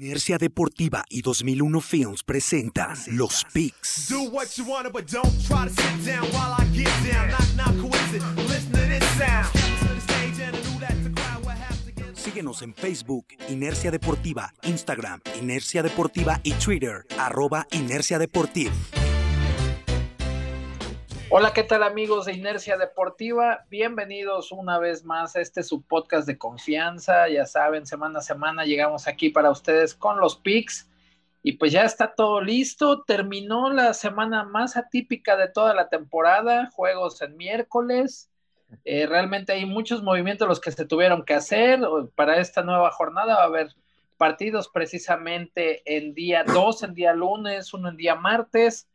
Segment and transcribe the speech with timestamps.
[0.00, 4.06] Inercia Deportiva y 2001 Films presentan Los Picks.
[12.14, 18.72] Síguenos en Facebook, Inercia Deportiva, Instagram, Inercia Deportiva y Twitter, arroba Inercia Deportiva.
[21.30, 23.66] Hola, ¿qué tal amigos de Inercia Deportiva?
[23.68, 27.28] Bienvenidos una vez más a este su podcast de confianza.
[27.28, 30.88] Ya saben, semana a semana llegamos aquí para ustedes con los picks
[31.42, 33.02] y pues ya está todo listo.
[33.02, 38.30] Terminó la semana más atípica de toda la temporada, juegos en miércoles.
[38.86, 41.80] Eh, realmente hay muchos movimientos los que se tuvieron que hacer.
[42.14, 43.74] Para esta nueva jornada va a haber
[44.16, 48.88] partidos precisamente en día 2, en día lunes, uno en día martes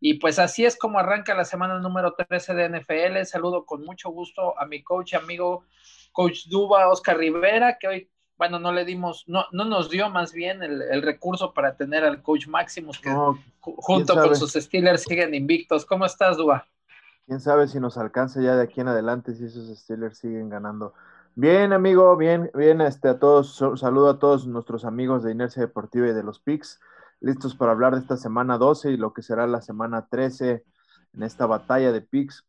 [0.00, 3.24] y pues así es como arranca la semana número 13 de NFL.
[3.24, 5.64] Saludo con mucho gusto a mi coach, amigo,
[6.12, 10.32] coach Duba, Oscar Rivera, que hoy, bueno, no le dimos, no, no nos dio más
[10.32, 13.10] bien el, recurso para tener al coach Maximus, que
[13.60, 15.86] junto con sus Steelers siguen invictos.
[15.86, 16.66] ¿Cómo estás, Duba?
[17.26, 20.92] Quién sabe si nos alcanza ya de aquí en adelante si esos Steelers siguen ganando.
[21.34, 26.08] Bien, amigo, bien, bien, este, a todos, saludo a todos nuestros amigos de Inercia Deportiva
[26.08, 26.80] y de los Picks
[27.20, 30.64] listos para hablar de esta semana 12 y lo que será la semana 13
[31.14, 32.44] en esta batalla de picks,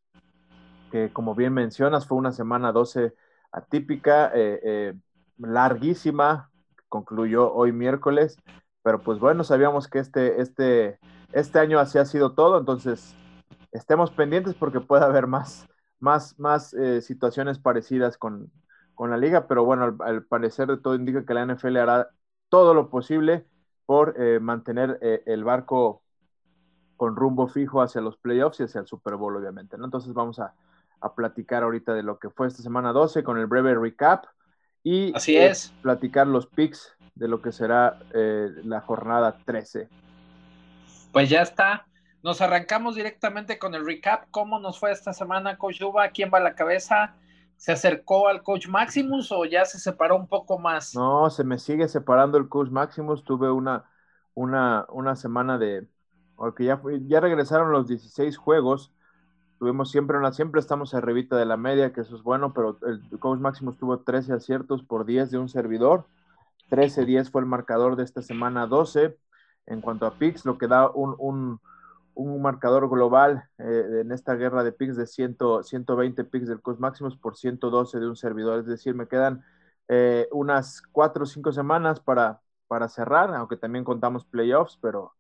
[0.92, 3.14] que como bien mencionas fue una semana 12
[3.52, 4.94] atípica, eh, eh,
[5.38, 6.50] larguísima,
[6.90, 8.38] concluyó hoy miércoles,
[8.84, 11.00] pero pues bueno, sabíamos que este, este,
[11.34, 13.16] este año así ha sido todo, entonces
[13.72, 15.68] estemos pendientes porque puede haber más,
[16.00, 18.52] más, más eh, situaciones parecidas con,
[18.96, 22.10] con, la liga, pero bueno, al, al parecer de todo indica que la NFL hará
[22.50, 23.46] todo lo posible
[23.88, 26.04] por eh, mantener eh, el barco
[26.98, 29.78] con rumbo fijo hacia los playoffs y hacia el Super Bowl, obviamente.
[29.78, 29.86] ¿no?
[29.86, 30.54] Entonces vamos a,
[31.16, 34.26] platicar ahorita de lo que fue esta semana 12 con el breve recap
[34.84, 35.72] y Así eh, es.
[35.82, 39.88] platicar los picks de lo que será la jornada 13.
[41.14, 41.86] Pues ya está.
[42.24, 44.26] Nos arrancamos directamente con el recap.
[44.32, 46.10] ¿Cómo nos fue esta semana, Coach Duba?
[46.10, 47.16] ¿Quién va a la cabeza?
[47.58, 50.94] ¿Se acercó al coach Maximus o ya se separó un poco más?
[50.96, 53.24] No, se me sigue separando el coach Maximus.
[53.24, 53.86] Tuve una,
[54.36, 55.88] una, una semana de,
[56.36, 58.94] porque ya, ya regresaron los 16 juegos.
[59.58, 63.02] Tuvimos siempre una, siempre estamos arribita de la media, que eso es bueno, pero el
[63.20, 66.06] coach Maximus tuvo 13 aciertos por 10 de un servidor.
[66.70, 69.18] 13-10 fue el marcador de esta semana 12.
[69.66, 71.60] En cuanto a picks, lo que da un un
[72.42, 77.18] marcador global eh, en esta guerra de picks de 100, 120 picks del Cost Maximus
[77.18, 78.60] por 112 de un servidor.
[78.60, 79.44] Es decir, me quedan
[79.88, 85.14] eh, unas cuatro o cinco semanas para, para cerrar, aunque también contamos playoffs, pero,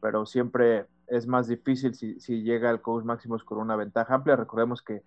[0.00, 4.36] pero siempre es más difícil si, si llega el Coach Maximus con una ventaja amplia.
[4.36, 5.02] Recordemos que,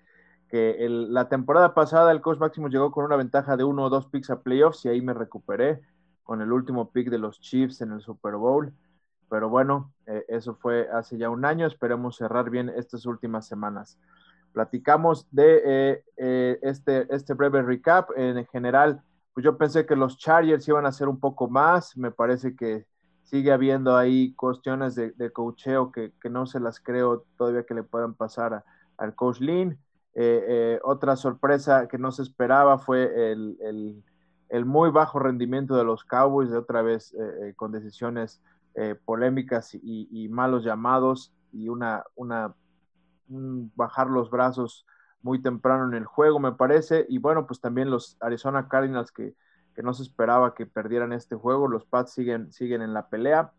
[0.50, 4.08] que la temporada pasada el Coach Maximus llegó con una ventaja de uno o dos
[4.08, 5.82] picks a playoffs y ahí me recuperé
[6.24, 8.74] con el último pick de los Chiefs en el Super Bowl.
[9.31, 11.66] Pero bueno, eh, eso fue hace ya un año.
[11.66, 13.97] Esperemos cerrar bien estas últimas semanas.
[14.52, 18.09] Platicamos de eh, eh, este, este breve recap.
[18.18, 19.02] En general,
[19.34, 21.96] pues yo pensé que los Chargers iban a hacer un poco más.
[21.96, 22.86] Me parece que
[23.24, 27.84] sigue habiendo ahí cuestiones de, de coacheo que, no se las creo todavía que le
[27.84, 28.66] puedan pasar
[28.97, 29.80] al coach Lynn.
[30.84, 34.03] otra sorpresa que no se esperaba fue el,
[34.50, 37.16] el, muy bajo rendimiento de los Cowboys, de otra vez
[37.56, 38.41] con decisiones
[38.76, 42.56] eh, polémicas y, malos llamados y una, una
[43.28, 44.86] bajar los brazos
[45.22, 47.06] muy temprano en el juego, me parece.
[47.09, 49.36] Y bueno, pues también los Arizona Cardinals que,
[49.82, 51.68] no se esperaba que perdieran este juego.
[51.68, 53.52] Los Pats siguen, siguen en la pelea.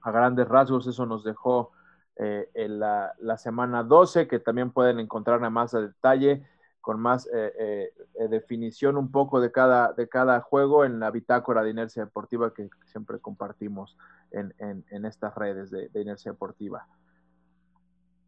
[0.00, 1.72] A grandes rasgos, eso nos dejó
[2.16, 6.46] eh, en la, la, semana 12, que también pueden encontrar a más a detalle
[6.80, 11.10] con más eh, eh, eh, definición un poco de cada, de cada juego en la
[11.10, 13.96] bitácora de inercia deportiva que siempre compartimos
[14.32, 14.54] en,
[15.04, 16.86] estas redes de, inercia deportiva.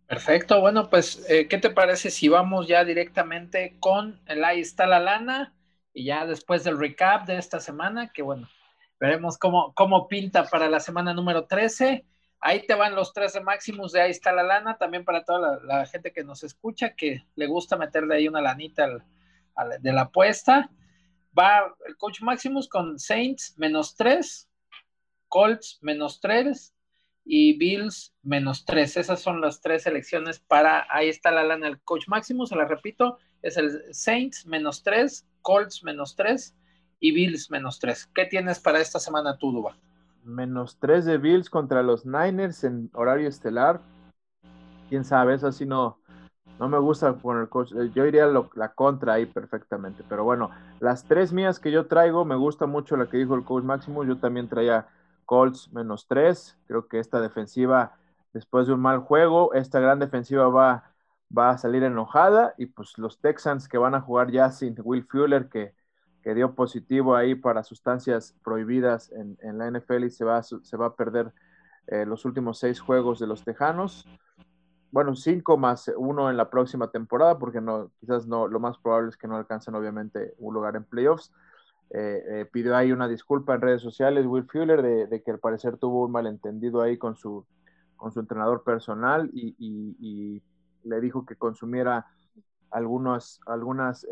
[0.07, 5.01] Perfecto, bueno, pues, ¿qué te parece si vamos ya directamente con el Ahí está la
[5.01, 5.55] lana?
[5.95, 8.49] Y ya después del recap de esta semana, que bueno,
[8.99, 12.05] veremos cómo, cómo pinta para la semana número 13.
[12.45, 15.61] Ahí te van los tres de Maximus, de ahí está la lana, también para toda
[15.63, 18.89] la, gente que nos escucha, que le gusta meterle ahí una lanita
[19.81, 20.69] de la apuesta.
[21.39, 24.51] Va el coach Maximus con Saints menos tres,
[25.29, 26.75] Colts menos tres
[27.25, 28.97] y Bills menos tres.
[28.97, 32.65] Esas son las tres selecciones para, ahí está la lana el coach Maximus, se la
[32.65, 36.57] repito, es el Saints menos tres, Colts menos tres
[36.99, 38.05] y Bills menos tres.
[38.13, 39.79] ¿Qué tienes para esta semana tú, Duba?
[40.25, 43.81] Menos 3 de Bills contra los Niners en horario estelar.
[44.89, 45.99] Quién sabe, eso sí no,
[46.59, 47.73] no me gusta poner coach.
[47.73, 50.05] Eh, yo iría la contra ahí perfectamente.
[50.09, 53.45] Pero bueno, las tres mías que yo traigo, me gusta mucho la que dijo el
[53.45, 54.05] coach Máximo.
[54.05, 54.87] Yo también traía
[55.25, 56.57] Colts menos tres.
[56.67, 57.97] Creo que esta defensiva,
[58.33, 60.93] después de un mal juego, esta gran defensiva va,
[61.37, 62.55] va a salir enojada.
[62.59, 65.75] Y pues los Texans que van a jugar ya sin Will Fuller, que,
[66.23, 70.77] que dio positivo ahí para sustancias prohibidas en, en la NFL y se va, se
[70.77, 71.33] va a perder
[71.89, 74.07] eh, los últimos seis juegos de los Tejanos
[74.93, 79.09] bueno, cinco más uno en la próxima temporada, porque no, quizás no, lo más probable
[79.09, 81.33] es que no alcancen obviamente un lugar en playoffs.
[81.91, 85.79] Eh, eh, pidió ahí una disculpa en redes sociales Will Fuller de, que al parecer
[85.79, 87.47] tuvo un malentendido ahí con su,
[87.97, 90.43] con su entrenador personal y,
[90.85, 92.09] le dijo que consumiera
[92.73, 94.05] algunos algunas,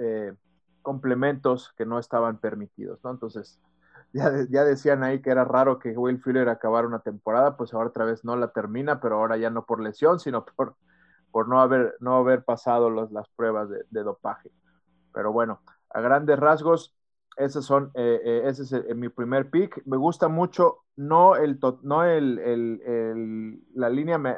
[0.83, 3.11] complementos que no estaban permitidos, ¿no?
[3.11, 3.61] Entonces,
[4.13, 7.91] ya, ya, decían ahí que era raro que Will Fuller acabara una temporada, pues ahora
[7.91, 10.77] otra vez no la termina, pero ahora ya no por lesión, sino por,
[11.31, 14.51] por no, haber, no haber pasado las pruebas de, dopaje.
[15.13, 15.61] Pero bueno,
[15.91, 16.95] a grandes rasgos,
[17.37, 19.83] esos son, eh, eh, ese es eh, mi primer pick.
[19.87, 24.37] Me gusta mucho, no, el, no el, el, la línea me,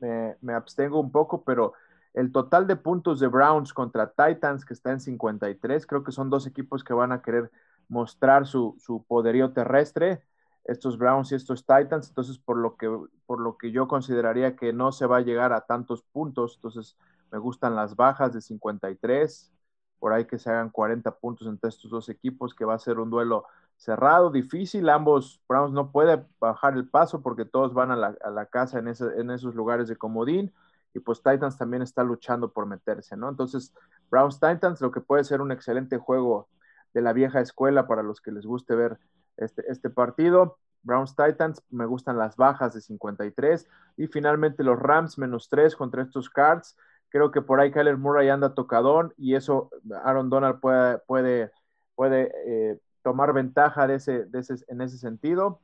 [0.00, 1.74] me, me abstengo un poco, pero
[2.14, 6.30] el total de puntos de Browns contra Titans, que está en 53, creo que son
[6.30, 7.50] dos equipos que van a querer
[7.88, 8.76] mostrar su,
[9.08, 10.22] poderío terrestre,
[10.64, 12.88] estos Browns y estos Titans, entonces por lo, que,
[13.26, 16.96] por lo que yo consideraría que no se va a llegar a tantos puntos, entonces
[17.30, 19.52] me gustan las bajas de 53,
[19.98, 22.98] por ahí que se hagan 40 puntos entre estos dos equipos, que va a ser
[22.98, 23.44] un duelo
[23.76, 28.78] cerrado, difícil, ambos Browns no puede bajar el paso porque todos van a la, casa
[28.78, 30.52] en, en esos lugares de comodín,
[30.92, 33.28] y pues Titans también está luchando por meterse, ¿no?
[33.28, 33.72] Entonces,
[34.10, 36.48] Browns Titans, lo que puede ser un excelente juego
[36.92, 38.98] de la vieja escuela para los que les guste ver
[39.36, 40.58] este, este partido.
[40.82, 43.68] Browns Titans, me gustan las bajas de 53.
[43.96, 46.76] Y finalmente los Rams menos 3 contra estos Cards.
[47.08, 49.70] Creo que por ahí Kyler Murray anda tocadón y eso
[50.04, 51.50] Aaron Donald puede, puede,
[51.94, 55.60] puede eh, tomar ventaja de ese, de ese, en ese sentido.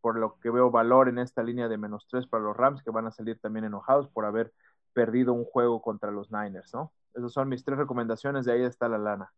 [0.00, 2.90] Por lo que veo valor en esta línea de menos 3 para los Rams, que
[2.90, 4.52] van a salir también enojados por haber
[4.92, 6.92] perdido un juego contra los Niners, ¿no?
[7.14, 9.32] Esas son mis tres recomendaciones, de ahí está la lana.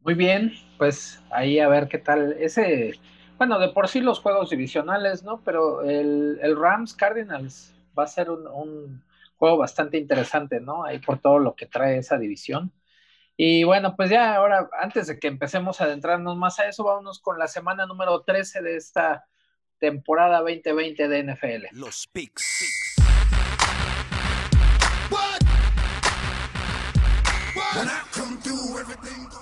[0.00, 2.32] Muy bien, pues ahí a ver qué tal.
[2.32, 2.92] Ese,
[3.38, 5.40] bueno, de por sí los juegos divisionales, ¿no?
[5.44, 9.02] Pero el, el Rams Cardinals va a ser un,
[9.36, 10.84] juego bastante interesante, ¿no?
[10.84, 12.70] Ahí por todo lo que trae esa división.
[13.42, 17.20] Y bueno, pues ya ahora, antes de que empecemos a adentrarnos más a eso, vámonos
[17.20, 19.24] con la semana número 13 de esta
[19.78, 21.64] temporada 2020 de NFL.
[21.72, 22.66] Los picks.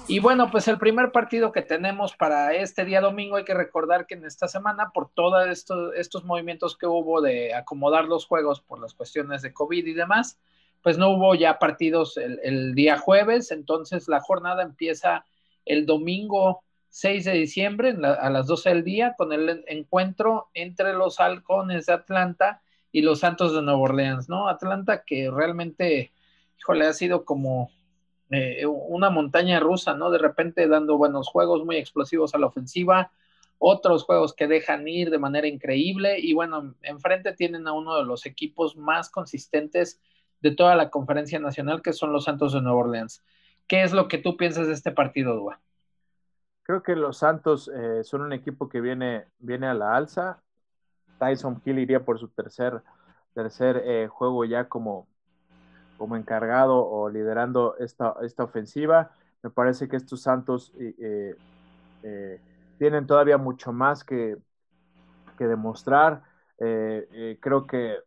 [0.06, 4.06] Y bueno, pues el primer partido que tenemos para este día domingo, hay que recordar
[4.06, 8.60] que en esta semana, por todos estos, estos movimientos que hubo de acomodar los juegos
[8.60, 10.38] por las cuestiones de COVID y demás,
[10.82, 15.24] pues no hubo ya partidos el, día jueves, entonces la jornada empieza
[15.64, 21.20] el domingo 6 de diciembre a las 12 del día con el encuentro entre los
[21.20, 24.48] halcones de Atlanta y los Santos de Nueva Orleans, ¿no?
[24.48, 26.12] Atlanta que realmente,
[26.58, 27.70] híjole, ha sido como
[28.30, 30.10] eh, una montaña rusa, ¿no?
[30.10, 33.10] De repente dando buenos juegos muy explosivos a la ofensiva,
[33.58, 38.04] otros juegos que dejan ir de manera increíble y bueno, enfrente tienen a uno de
[38.04, 40.00] los equipos más consistentes
[40.40, 43.22] de toda la conferencia nacional, que son los Santos de Nueva Orleans.
[43.66, 45.60] ¿Qué es lo que tú piensas de este partido, Dua?
[46.62, 50.42] Creo que los Santos eh, son un equipo que viene, viene a la alza.
[51.18, 52.82] Tyson Hill iría por su tercer,
[53.34, 55.08] tercer eh, juego ya como,
[55.96, 59.10] como encargado o liderando esta, esta ofensiva.
[59.42, 61.36] Me parece que estos Santos eh,
[62.78, 64.36] tienen todavía mucho más que,
[65.36, 66.22] que demostrar.
[66.58, 67.98] Creo que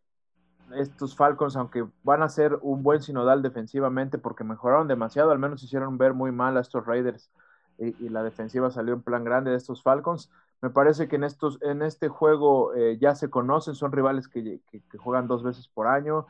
[0.74, 5.62] estos Falcons, aunque van a ser un buen sinodal defensivamente porque mejoraron demasiado, al menos
[5.62, 7.30] hicieron ver muy mal a estos Raiders
[7.78, 10.30] y, la defensiva salió en plan grande de estos Falcons.
[10.60, 14.60] Me parece que en, estos, en este juego ya se conocen, son rivales que,
[14.98, 16.26] juegan dos veces por año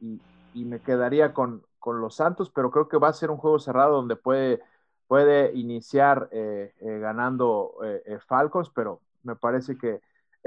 [0.00, 0.20] y,
[0.56, 3.94] y me quedaría con, los Santos, pero creo que va a ser un juego cerrado
[3.94, 4.60] donde puede,
[5.06, 10.00] puede iniciar eh, eh, ganando eh, Falcons, pero me parece que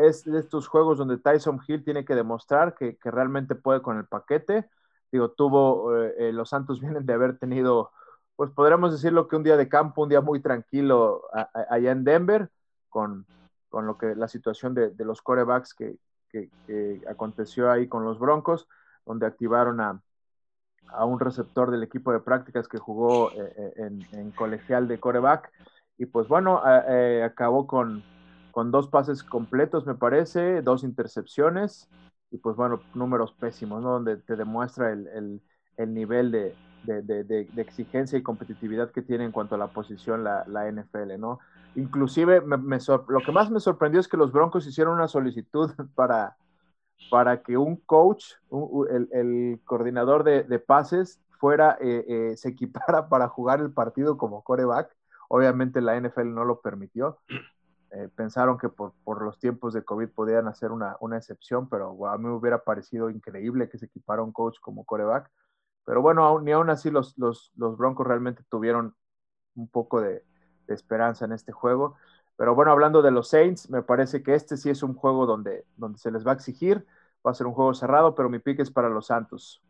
[0.08, 4.06] es de estos juegos donde Tyson Hill tiene que demostrar que, realmente puede con el
[4.06, 4.70] paquete.
[5.12, 7.92] Digo, tuvo, los Santos vienen de haber tenido,
[8.36, 11.24] pues podríamos decirlo que un día de campo, un día muy tranquilo
[11.70, 12.50] allá en Denver,
[12.90, 13.26] con,
[13.72, 15.98] lo que la situación de, los corebacks que,
[16.32, 16.50] que
[17.08, 18.68] aconteció ahí con los Broncos
[19.10, 20.00] donde activaron a,
[21.04, 25.52] un receptor del equipo de prácticas que jugó eh, eh, en, colegial de coreback.
[25.98, 28.04] Y pues bueno, eh, acabó con,
[28.72, 31.90] dos pases completos, me parece, dos intercepciones.
[32.32, 33.92] y pues bueno, números pésimos, ¿no?
[33.94, 35.42] Donde te demuestra el,
[35.78, 41.20] nivel de, exigencia y competitividad que tiene en cuanto a la posición la, la NFL,
[41.20, 41.40] ¿no?
[41.76, 46.36] Inclusive lo que más me sorprendió es que los Broncos hicieron una solicitud para,
[47.10, 48.34] para que un coach,
[48.90, 54.96] el, coordinador de, pases, fuera, eh, eh, se equipara para jugar el partido como coreback.
[55.30, 57.20] Obviamente la NFL no lo permitió.
[57.92, 62.26] Eh, pensaron que por, los tiempos de COVID podían hacer una, excepción, pero a mí
[62.26, 65.32] me hubiera parecido increíble que se equipara un coach como coreback.
[65.86, 68.96] Pero bueno, ni aún así los, los, Broncos realmente tuvieron
[69.56, 70.24] un poco de,
[70.68, 71.96] esperanza en este juego.
[72.38, 75.66] Pero bueno, hablando de los Saints, me parece que este sí es un juego donde,
[75.78, 76.86] donde se les va a exigir.
[77.26, 79.64] Va a ser un juego cerrado, pero mi pique es para los Santos.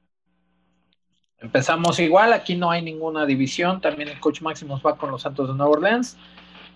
[1.39, 3.79] Empezamos igual, aquí no hay ninguna división.
[3.79, 6.17] También el coach Máximo va con los Santos de Nueva Orleans.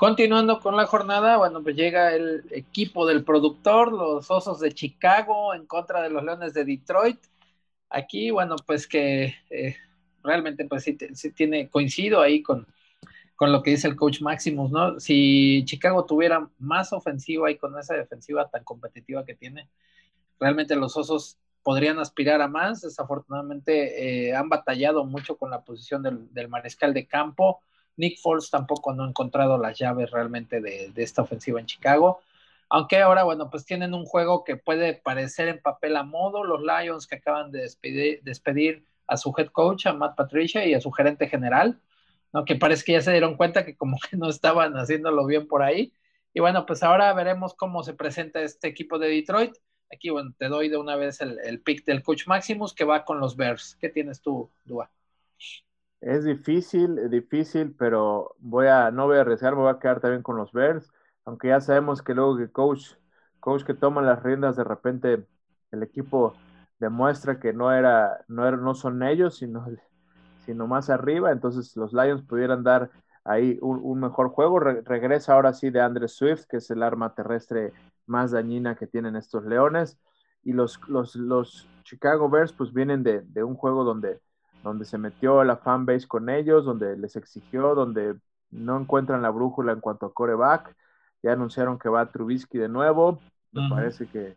[0.03, 5.53] Continuando con la jornada, bueno, pues llega el equipo del productor, los Osos de Chicago
[5.53, 7.21] en contra de los Leones de Detroit.
[7.89, 9.77] Aquí, bueno, pues que eh,
[10.21, 10.97] realmente pues sí,
[11.33, 12.67] tiene, coincido ahí con,
[13.37, 14.99] con lo que dice el coach Maximus, ¿no?
[14.99, 19.69] Si Chicago tuviera más ofensiva y con esa defensiva tan competitiva que tiene,
[20.37, 22.81] realmente los Osos podrían aspirar a más.
[22.81, 27.61] Desafortunadamente eh, han batallado mucho con la posición del, del mariscal de campo
[27.97, 32.21] Nick Foles tampoco no ha encontrado las llaves realmente de, esta ofensiva en Chicago.
[32.69, 36.43] Aunque ahora, bueno, pues tienen un juego que puede parecer en papel a modo.
[36.43, 37.61] Los Lions que acaban de
[38.23, 41.79] despedir, a su head coach, a Matt Patricia, y a su gerente general,
[42.31, 42.45] ¿no?
[42.45, 45.61] Que parece que ya se dieron cuenta que como que no estaban haciéndolo bien por
[45.61, 45.93] ahí.
[46.33, 49.53] Y bueno, pues ahora veremos cómo se presenta este equipo de Detroit.
[49.93, 53.19] Aquí, bueno, te doy de una vez el, pick del coach Maximus que va con
[53.19, 53.77] los Bears.
[53.79, 54.89] ¿Qué tienes tú, Dua?
[56.03, 60.21] Es difícil, difícil, pero voy a, no voy a arriesgar, me voy a quedar también
[60.21, 60.91] con los Bears,
[61.23, 62.95] aunque ya sabemos que luego que coach,
[63.39, 65.25] coach que toma las riendas, de repente
[65.71, 66.33] el equipo
[66.77, 69.65] demuestra que no era, no era, no son ellos, sino,
[70.45, 72.91] sino más arriba, entonces los Lions pudieran dar
[73.23, 74.59] ahí un, mejor juego.
[74.59, 77.71] regresa ahora sí de Andre Swift, que es el arma terrestre
[78.07, 79.97] más dañina que tienen estos Leones.
[80.43, 84.19] Y los, los, los Chicago Bears pues vienen de, de un juego donde
[84.63, 88.15] donde se metió la fanbase con ellos, donde les exigió, donde
[88.49, 90.75] no encuentran la brújula en cuanto a coreback.
[91.21, 93.19] Ya anunciaron que va Trubisky de nuevo.
[93.51, 94.35] Me parece que,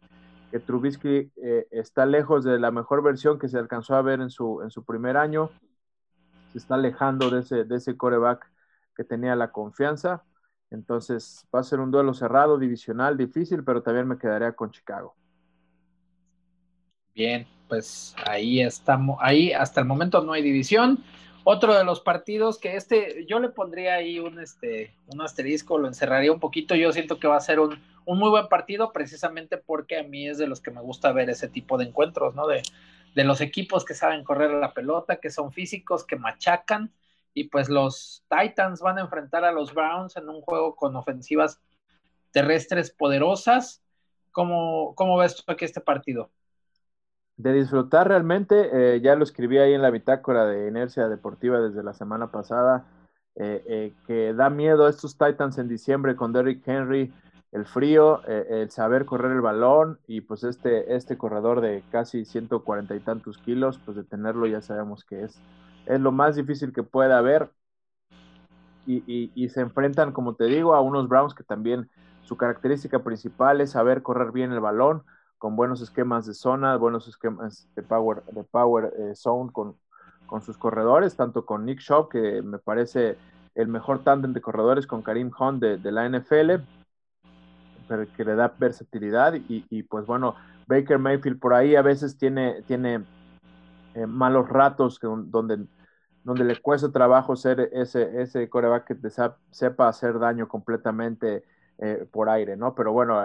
[0.51, 4.31] que Trubisky eh, está lejos de la mejor versión que se alcanzó a ver en
[4.31, 5.51] su, en su primer año.
[6.53, 8.51] Se está alejando de ese, de ese coreback
[8.97, 10.25] que tenía la confianza.
[10.71, 15.15] Entonces va a ser un duelo cerrado, divisional, difícil, pero también me quedaría con Chicago.
[17.17, 21.03] Bien, pues ahí estamos, ahí hasta el momento no hay división.
[21.45, 25.89] Otro de los partidos que este, yo le pondría ahí un, este, un asterisco, lo
[25.89, 26.75] encerraría un poquito.
[26.75, 30.37] Yo siento que va a ser un, muy buen partido, precisamente porque a mí es
[30.37, 32.47] de los que me gusta ver ese tipo de encuentros, ¿no?
[32.47, 32.61] De,
[33.15, 36.93] de los equipos que saben correr la pelota, que son físicos, que machacan.
[37.33, 41.63] Y pues los Titans van a enfrentar a los Browns en un juego con ofensivas
[42.31, 43.83] terrestres poderosas.
[44.33, 46.31] ¿Cómo, cómo ves tú aquí este partido?
[47.37, 51.83] De disfrutar realmente, eh, ya lo escribí ahí en la bitácora de Inercia Deportiva desde
[51.83, 52.87] la semana pasada,
[53.35, 57.13] eh, eh, que da miedo a estos Titans en diciembre con Derrick Henry,
[57.53, 62.95] el frío, el saber correr el balón y pues este, este corredor de casi 140
[62.95, 65.41] y tantos kilos, pues de tenerlo ya sabemos que es,
[65.87, 67.51] es lo más difícil que puede haber.
[68.85, 71.89] Y, y se enfrentan, como te digo, a unos Browns que también
[72.23, 75.03] su característica principal es saber correr bien el balón
[75.39, 79.77] con buenos esquemas de zona, buenos esquemas de power, de power eh, zone con,
[80.27, 83.19] con, sus corredores, tanto con Nick Shaw, que me parece
[83.55, 86.63] el mejor tándem de corredores con Karim Hunt de, la NFL,
[87.89, 90.35] pero que le da versatilidad y, pues bueno,
[90.67, 93.05] Baker Mayfield por ahí a veces tiene, tiene
[93.95, 95.67] eh, malos ratos donde,
[96.25, 99.09] donde le cuesta trabajo ser ese, ese coreback que te
[99.51, 101.45] sepa hacer daño completamente
[101.79, 102.75] eh, por aire, ¿no?
[102.75, 103.23] Pero bueno,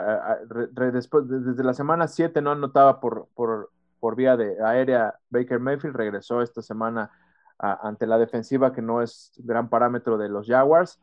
[0.91, 5.95] después, desde la semana 7 no anotaba por, por, por, vía de aérea Baker Mayfield,
[5.95, 7.11] regresó esta semana
[7.57, 10.99] ante la defensiva que no es gran parámetro de los Jaguars,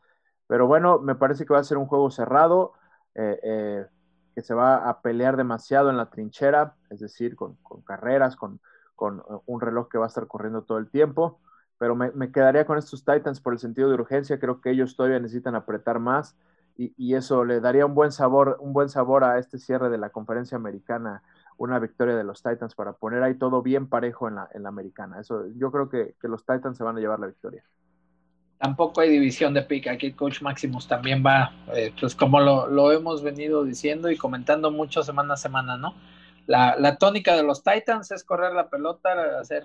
[0.49, 2.73] pero bueno, me parece que va a ser un juego cerrado,
[3.14, 3.87] eh, eh,
[4.35, 8.61] que se va a pelear demasiado en la trinchera, es decir, con, carreras, con,
[8.97, 11.40] con, un reloj que va a estar corriendo todo el tiempo,
[11.78, 14.97] pero me, me quedaría con estos Titans por el sentido de urgencia, creo que ellos
[14.97, 16.37] todavía necesitan apretar más
[16.78, 20.11] y, eso le daría un buen sabor, un buen sabor a este cierre de la
[20.11, 21.23] conferencia americana,
[21.56, 24.68] una victoria de los Titans para poner ahí todo bien parejo en la, en la
[24.68, 25.18] americana.
[25.20, 27.64] Eso, yo creo que, los Titans se van a llevar la victoria.
[28.58, 29.88] Tampoco hay división de pick.
[29.88, 35.02] Aquí Coach Maximus también va, eh, pues como lo, hemos venido diciendo y comentando mucho
[35.02, 35.94] semana a semana, ¿no?
[36.47, 39.64] la, la, tónica de los Titans es correr la pelota, hacer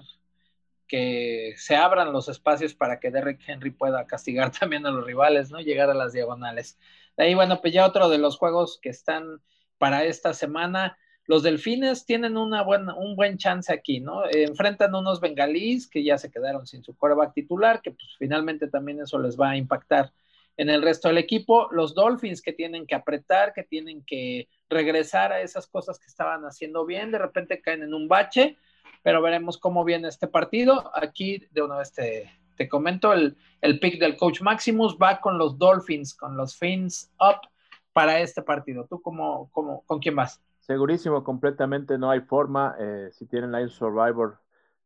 [0.87, 5.49] que se abran los espacios para que Derrick Henry pueda castigar también a los rivales,
[5.49, 5.59] ¿no?
[5.59, 6.77] Llegar a las diagonales.
[7.17, 9.41] De ahí, bueno, pues ya otro de los juegos que están
[9.77, 10.97] para esta semana.
[11.25, 14.23] Los delfines tienen una buena, un buen chance aquí, ¿no?
[14.29, 18.99] enfrentan unos bengalíes que ya se quedaron sin su coreback titular, que pues finalmente también
[18.99, 20.11] eso les va a impactar
[20.57, 21.69] en el resto del equipo.
[21.71, 26.43] Los Dolphins que tienen que apretar, que tienen que regresar a esas cosas que estaban
[26.43, 28.57] haciendo bien, de repente caen en un bache,
[29.01, 30.91] pero veremos cómo viene este partido.
[30.93, 35.37] Aquí de una vez te, te comento, el, el pick del coach Maximus va con
[35.37, 37.47] los Dolphins, con los Fins up
[37.93, 38.85] para este partido.
[38.89, 40.41] ¿Tú cómo, cómo, con quién vas?
[40.59, 42.75] Segurísimo, completamente no hay forma.
[42.79, 44.39] Eh, si tienen Line Survivor,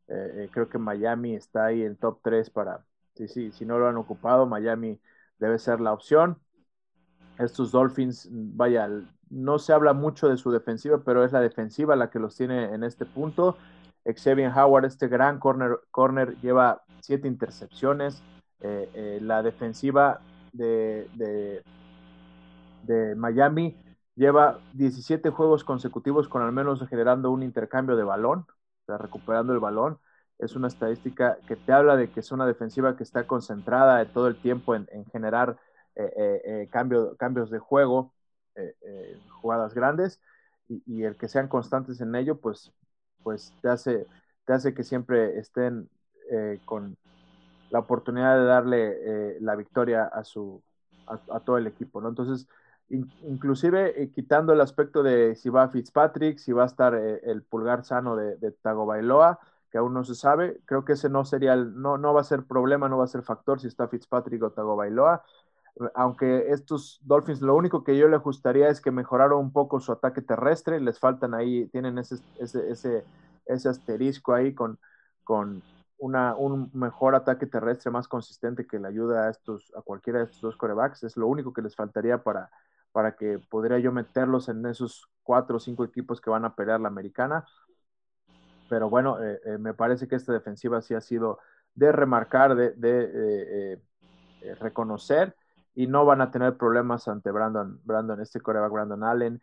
[0.08, 3.78] eh, eh, creo que Miami está ahí en top 3 para, sí, sí, si no
[3.78, 5.00] lo han ocupado, Miami
[5.40, 6.40] debe ser la opción.
[7.38, 8.90] Estos Dolphins, vaya,
[9.30, 12.74] no se habla mucho de su defensiva, pero es la defensiva la que los tiene
[12.74, 13.58] en este punto.
[14.16, 18.22] Xavier Howard, este gran corner, corner lleva siete intercepciones.
[18.62, 20.22] la defensiva
[20.54, 21.64] de,
[22.84, 23.78] de, Miami
[24.16, 29.54] lleva 17 juegos consecutivos con al menos generando un intercambio de balón, o sea, recuperando
[29.54, 30.00] el balón.
[30.40, 34.28] Es una estadística que te habla de que es una defensiva que está concentrada todo
[34.28, 35.58] el tiempo en, generar
[35.96, 38.14] eh, eh, eh, cambios de juego,
[39.42, 40.20] jugadas grandes,
[40.68, 42.74] y, el que sean constantes en ello, pues,
[43.24, 44.06] pues te, hace,
[44.46, 45.90] te hace que siempre estén
[46.66, 46.98] con
[47.70, 50.62] la oportunidad de darle la victoria a, su,
[51.08, 52.10] a, todo el equipo, ¿no?
[52.10, 52.48] Entonces,
[52.90, 57.44] inclusive eh, quitando el aspecto de si va Fitzpatrick, si va a estar eh, el
[57.44, 59.40] pulgar sano de, de Tagovailoa,
[59.72, 62.44] que aún no se sabe, creo que ese no sería, no, no va a ser
[62.44, 65.24] problema, no va a ser factor si está Fitzpatrick o Tagovailoa,
[65.94, 69.92] aunque estos Dolphins lo único que yo le ajustaría es que mejoraron un poco su
[69.92, 73.04] ataque terrestre, les faltan ahí, tienen ese, ese, ese,
[73.46, 74.80] ese asterisco ahí con,
[75.24, 75.62] con
[76.00, 80.26] una, un mejor ataque terrestre más consistente que le ayuda a estos, a cualquiera de
[80.26, 82.50] estos dos corebacks, es lo único que les faltaría para,
[82.92, 86.80] para que podría yo meterlos en esos cuatro o cinco equipos que van a pelear
[86.80, 87.46] la americana.
[88.70, 91.40] Pero bueno, eh, eh, me parece que esta defensiva sí ha sido
[91.74, 93.80] de remarcar, de, de
[94.42, 95.36] eh, reconocer
[95.78, 99.42] y no van a tener problemas ante Brandon, Brandon este coreback Brandon Allen,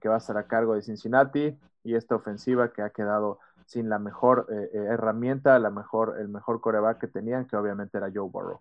[0.00, 3.88] que va a estar a cargo de Cincinnati y esta ofensiva que ha quedado sin
[3.90, 8.60] la mejor herramienta, la mejor, el mejor coreback que tenían, que obviamente era Joe Burrow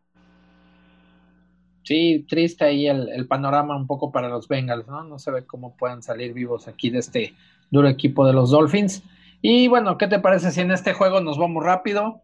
[1.86, 5.04] sí, triste ahí el, panorama un poco para los Bengals, ¿no?
[5.04, 7.34] No se ve cómo puedan salir vivos aquí de este
[7.72, 9.04] duro equipo de los Dolphins.
[9.42, 12.22] Y bueno, ¿qué te parece si en este juego nos vamos rápido?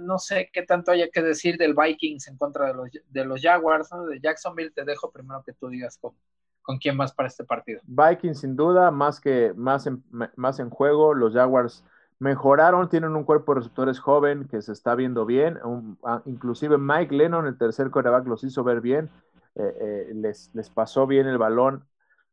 [0.00, 3.40] No sé qué tanto haya que decir del Vikings en contra de los, de los
[3.40, 4.06] Jaguars, ¿no?
[4.06, 6.14] De Jacksonville, te dejo primero que tú digas con,
[6.62, 7.80] con quién vas para este partido.
[7.84, 9.88] Vikings, sin duda, más que más
[10.36, 11.84] más en juego, los Jaguars
[12.20, 15.58] mejoraron, tienen un cuerpo de receptores joven que se está viendo bien,
[16.04, 19.10] ah, inclusive Mike Lennon, el tercer coreback, los hizo ver bien,
[19.54, 21.84] eh, eh, les, les, pasó bien el balón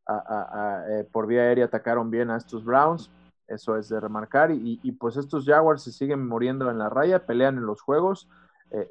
[0.10, 3.10] eh, por vía aérea, atacaron bien a estos Browns,
[3.48, 7.58] eso es de remarcar, y, pues estos Jaguars se siguen muriendo en la raya, pelean
[7.58, 8.28] en los juegos,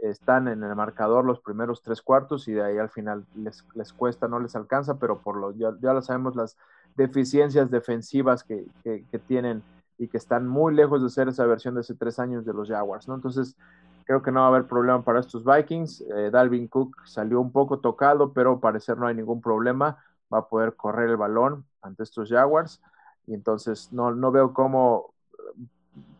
[0.02, 3.92] están en el marcador los primeros tres cuartos y de ahí al final les, les
[3.92, 6.56] cuesta, no les alcanza, pero por lo, ya, ya lo sabemos las
[6.96, 9.62] deficiencias defensivas que, que, tienen
[9.98, 12.68] y que están muy lejos de ser esa versión de hace tres años de los
[12.68, 13.14] Jaguars, ¿no?
[13.14, 13.56] Entonces,
[14.04, 16.02] creo que no va a haber problema para estos Vikings.
[16.02, 19.98] Eh, Dalvin Cook salió un poco tocado, pero parecer no hay ningún problema.
[20.32, 22.82] Va a poder correr el balón ante estos Jaguars.
[23.26, 25.14] Y entonces no, no veo cómo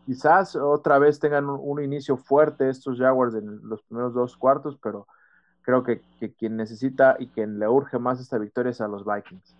[0.05, 5.07] quizás otra vez tengan un, inicio fuerte estos Jaguars en los primeros dos cuartos, pero
[5.61, 9.05] creo que, que quien necesita y quien le urge más esta victoria es a los
[9.05, 9.55] Vikings.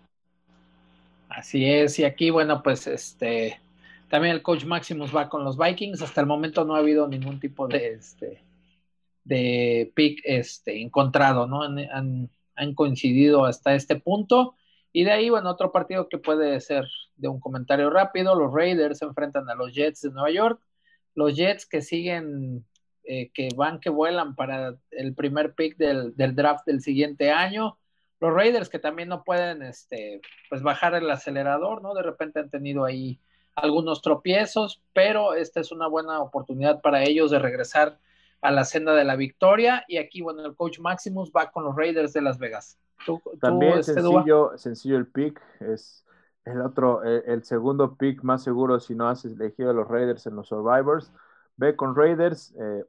[1.28, 3.60] Así es, y aquí, bueno, pues este
[4.08, 6.02] también el coach Maximus va con los Vikings.
[6.02, 8.42] Hasta el momento no ha habido ningún tipo de, este,
[9.24, 11.62] de pick este, encontrado, ¿no?
[11.62, 12.30] Han,
[12.74, 14.54] coincidido hasta este punto.
[14.98, 16.84] Y de ahí, bueno, otro partido que puede ser
[17.14, 18.34] de un comentario rápido.
[18.34, 20.60] Los Raiders se enfrentan a los Jets de Nueva York.
[21.14, 22.66] Los Jets que siguen,
[23.04, 27.78] eh, que van, que vuelan para el primer pick del, del, draft del siguiente año.
[28.18, 31.94] Los Raiders que también no pueden, este, pues bajar el acelerador, ¿no?
[31.94, 33.20] De repente han tenido ahí
[33.54, 38.00] algunos tropiezos, pero esta es una buena oportunidad para ellos de regresar
[38.40, 39.84] a la senda de la victoria.
[39.86, 42.80] Y aquí, bueno, el coach Maximus va con los Raiders de Las Vegas.
[43.40, 46.04] También este, sencillo, sencillo el pick, es
[46.44, 50.26] el otro, eh, el, segundo pick más seguro si no has elegido a los Raiders
[50.26, 51.12] en los Survivors.
[51.56, 52.54] Ve con Raiders.
[52.58, 52.84] Eh,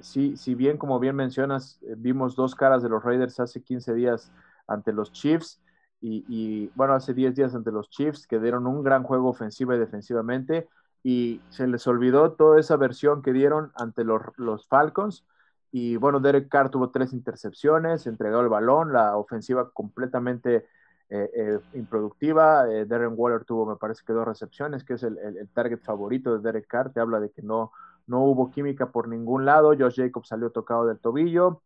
[0.00, 4.32] si, si bien, como bien mencionas, vimos dos caras de los Raiders hace 15 días
[4.66, 5.60] ante los Chiefs
[6.00, 9.78] y, bueno, hace 10 días ante los Chiefs, que dieron un gran juego ofensiva y
[9.78, 10.68] defensivamente,
[11.02, 15.24] y se les olvidó toda esa versión que dieron ante los, los Falcons.
[15.72, 20.66] Y bueno, Derek Carr tuvo tres intercepciones, entregó el balón, la ofensiva completamente
[21.12, 22.70] eh, eh, improductiva.
[22.70, 26.36] Eh, Darren Waller tuvo, me parece que dos recepciones, que es el, el, target favorito
[26.36, 26.92] de Derek Carr.
[26.92, 27.72] Te habla de que no,
[28.06, 29.74] no hubo química por ningún lado.
[29.76, 31.62] Josh Jacobs salió tocado del tobillo.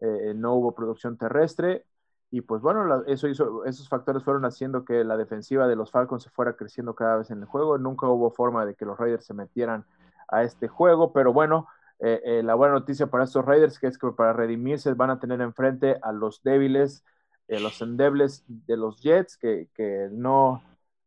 [0.00, 1.86] no hubo producción terrestre.
[2.30, 6.56] Y pues bueno, esos factores fueron haciendo que la defensiva de los Falcons se fuera
[6.56, 7.78] creciendo cada vez en el juego.
[7.78, 9.86] Nunca hubo forma de que los Raiders se metieran
[10.28, 11.68] a este juego, pero bueno,
[12.00, 15.20] eh, eh, la buena noticia para estos Raiders que es que para redimirse van a
[15.20, 17.04] tener enfrente a los débiles,
[17.48, 20.62] eh, los endebles de los Jets, que, que, no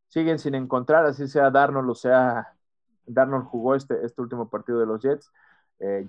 [0.07, 2.53] siguen sin encontrar, así sea Darnold o sea
[3.05, 5.31] Darnold jugó este, este último partido de los Jets,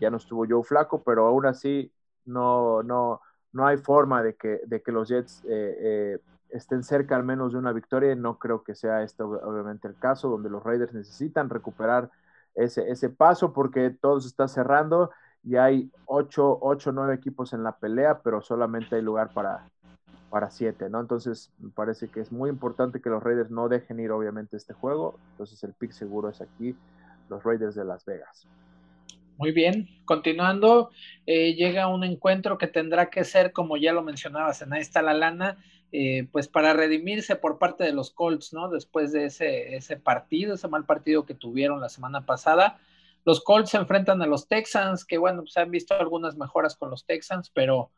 [0.00, 1.92] ya no estuvo Joe Flaco, pero aún así
[2.24, 3.20] no, no,
[3.52, 6.18] no hay forma de que, de que los Jets eh, eh,
[6.50, 8.14] estén cerca al menos de una victoria.
[8.14, 12.10] No creo que sea este obviamente el caso, donde los Raiders necesitan recuperar
[12.54, 15.11] ese, ese paso porque todo se está cerrando
[15.44, 19.68] y hay ocho, ocho, nueve equipos en la pelea, pero solamente hay lugar para,
[20.30, 21.00] para siete, ¿no?
[21.00, 24.74] Entonces, me parece que es muy importante que los Raiders no dejen ir, obviamente, este
[24.74, 25.18] juego.
[25.32, 26.76] Entonces, el pick seguro es aquí,
[27.28, 28.46] los Raiders de Las Vegas.
[29.38, 30.90] Muy bien, continuando,
[31.24, 35.00] eh, llega un encuentro que tendrá que ser, como ya lo mencionabas, en ahí está
[35.00, 35.56] la lana,
[35.92, 38.68] eh, pues para redimirse por parte de los Colts, ¿no?
[38.68, 42.79] Después de ese, ese partido, ese mal partido que tuvieron la semana pasada.
[43.24, 46.90] Los Colts se enfrentan a los Texans, que bueno, pues han visto algunas mejoras con
[46.90, 47.90] los Texans, pero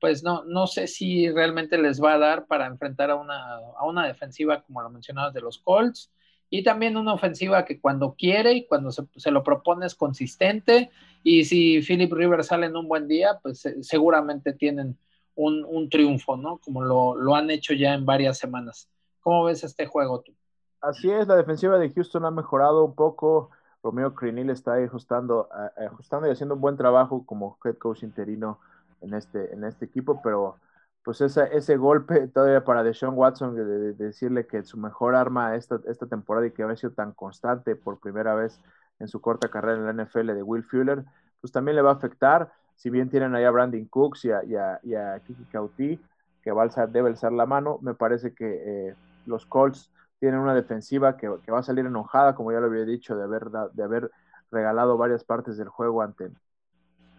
[0.00, 3.86] pues no, no sé si realmente les va a dar para enfrentar a una, a
[3.86, 6.10] una defensiva, como lo mencionabas, de los Colts
[6.48, 10.90] y también una ofensiva que cuando quiere y cuando se, lo propone es consistente
[11.22, 14.96] y si Philip Rivers sale en un buen día, pues seguramente tienen
[15.36, 16.58] un, triunfo, ¿no?
[16.58, 18.88] Como lo, han hecho ya en varias semanas.
[19.20, 20.32] ¿Cómo ves este juego tú?
[20.80, 23.50] Así es, la defensiva de Houston ha mejorado un poco.
[23.82, 28.58] Romeo Crinil está ajustando, ajustando y haciendo un buen trabajo como head coach interino
[29.00, 30.56] en este, en este equipo, pero
[31.04, 36.06] pues ese golpe todavía para Deshaun Watson de, decirle que su mejor arma esta, esta
[36.08, 38.60] temporada y que había sido tan constante por primera vez
[38.98, 41.04] en su corta carrera en la NFL de Will Fuller,
[41.40, 42.52] pues también le va a afectar.
[42.76, 44.42] Si bien tienen allá a Brandon Cooks y a,
[44.82, 45.98] y a, Kiki Cauti,
[46.42, 48.94] que va a debe alzar la mano, me parece que eh,
[49.26, 53.16] los Colts tienen una defensiva que, va a salir enojada, como ya lo había dicho,
[53.16, 54.10] de haber, de haber
[54.50, 56.30] regalado varias partes del juego ante,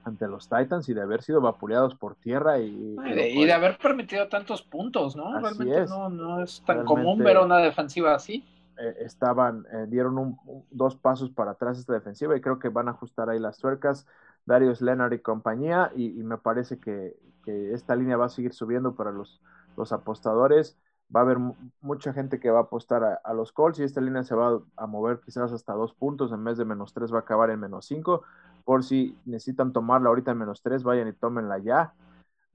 [0.07, 4.27] ante los Titans y de haber sido vapuleados por tierra y, y, de, haber permitido
[4.27, 5.39] tantos puntos, ¿no?
[5.39, 8.43] Realmente No, es tan común ver una defensiva así.
[8.79, 10.37] Eh, estaban, eh, dieron
[10.69, 14.05] dos pasos para atrás esta defensiva y creo que van a ajustar ahí las tuercas,
[14.47, 19.11] Darius Leonard y compañía, y, me parece que, esta línea va a seguir subiendo para
[19.11, 19.41] los,
[19.77, 20.77] los apostadores.
[21.15, 21.37] Va a haber
[21.79, 24.87] mucha gente que va a apostar a, los Colts y esta línea se va a,
[24.87, 27.85] mover quizás hasta dos puntos, en vez de menos tres va a acabar en menos
[27.85, 28.23] cinco
[28.65, 31.93] por si necesitan tomarla ahorita en menos tres, vayan y tómenla ya,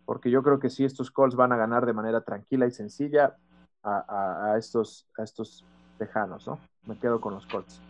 [0.04, 3.38] porque yo creo que sí, estos Colts van a ganar de manera tranquila y sencilla
[3.82, 5.64] a, estos, a estos
[5.96, 6.58] tejanos, ¿no?
[6.84, 7.80] Me quedo con los Colts.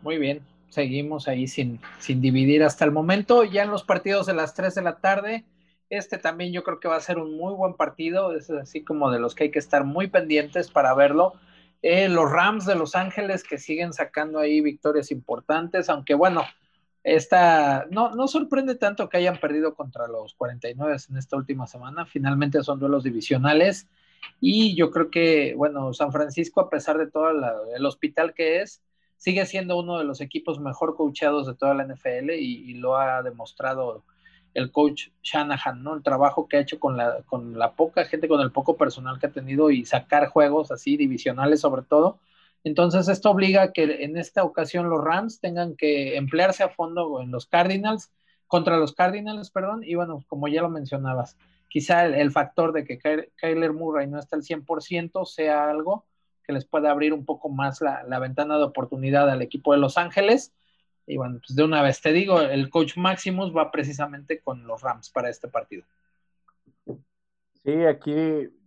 [0.00, 0.40] Muy bien,
[0.72, 3.44] seguimos ahí sin, sin dividir hasta el momento.
[3.44, 5.44] Ya en los partidos de las 3 de la tarde,
[5.90, 9.10] este también yo creo que va a ser un muy buen partido, es así como
[9.10, 11.34] de los que hay que estar muy pendientes para verlo.
[11.82, 16.42] Eh, los Rams de Los Ángeles que siguen sacando ahí victorias importantes, aunque bueno,
[17.04, 22.06] esta, no, no sorprende tanto que hayan perdido contra los 49 en esta última semana.
[22.06, 23.88] Finalmente son duelos divisionales.
[24.40, 27.28] Y yo creo que, bueno, San Francisco, a pesar de todo
[27.76, 28.80] el hospital que es,
[29.22, 33.22] sigue siendo uno de los equipos mejor coachados de toda la NFL y, lo ha
[33.22, 34.02] demostrado
[34.52, 35.94] el coach Shanahan, ¿no?
[35.94, 39.20] El trabajo que ha hecho con la, con la poca gente, con el poco personal
[39.20, 42.18] que ha tenido y sacar juegos así, divisionales sobre todo,
[42.64, 47.20] entonces, esto obliga a que en esta ocasión los Rams tengan que emplearse a fondo
[47.20, 48.10] en los Cardinals,
[48.46, 51.36] contra los Cardinals, perdón, y bueno, como ya lo mencionabas,
[51.68, 52.98] quizá el, factor de que
[53.36, 56.04] Kyler Murray no está al 100% sea algo
[56.42, 59.78] que les pueda abrir un poco más la, la, ventana de oportunidad al equipo de
[59.78, 60.52] Los Ángeles.
[61.06, 64.82] Y bueno, pues de una vez te digo, el coach Maximus va precisamente con los
[64.82, 65.84] Rams para este partido.
[67.64, 68.14] Sí, aquí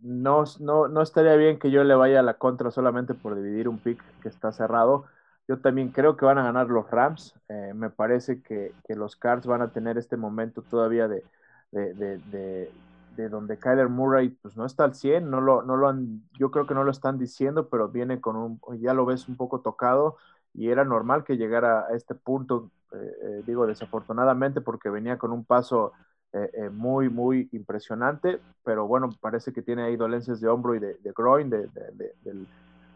[0.01, 3.77] no, no, estaría bien que yo le vaya a la contra solamente por dividir un
[3.77, 5.05] pick que está cerrado.
[5.49, 7.35] Yo también creo que van a ganar los Rams.
[7.49, 11.23] Eh, me parece que, los Cards van a tener este momento todavía de,
[11.71, 12.71] de,
[13.29, 16.67] donde Kyler Murray pues no está al 100, no lo, no lo han, yo creo
[16.67, 20.17] que no lo están diciendo, pero viene con un, ya lo ves un poco tocado
[20.53, 25.31] y era normal que llegara a este punto, eh, eh, digo desafortunadamente porque venía con
[25.31, 25.93] un paso
[26.33, 30.97] eh, muy, muy impresionante, pero bueno, parece que tiene ahí dolencias de hombro y de,
[31.15, 31.69] groin, de,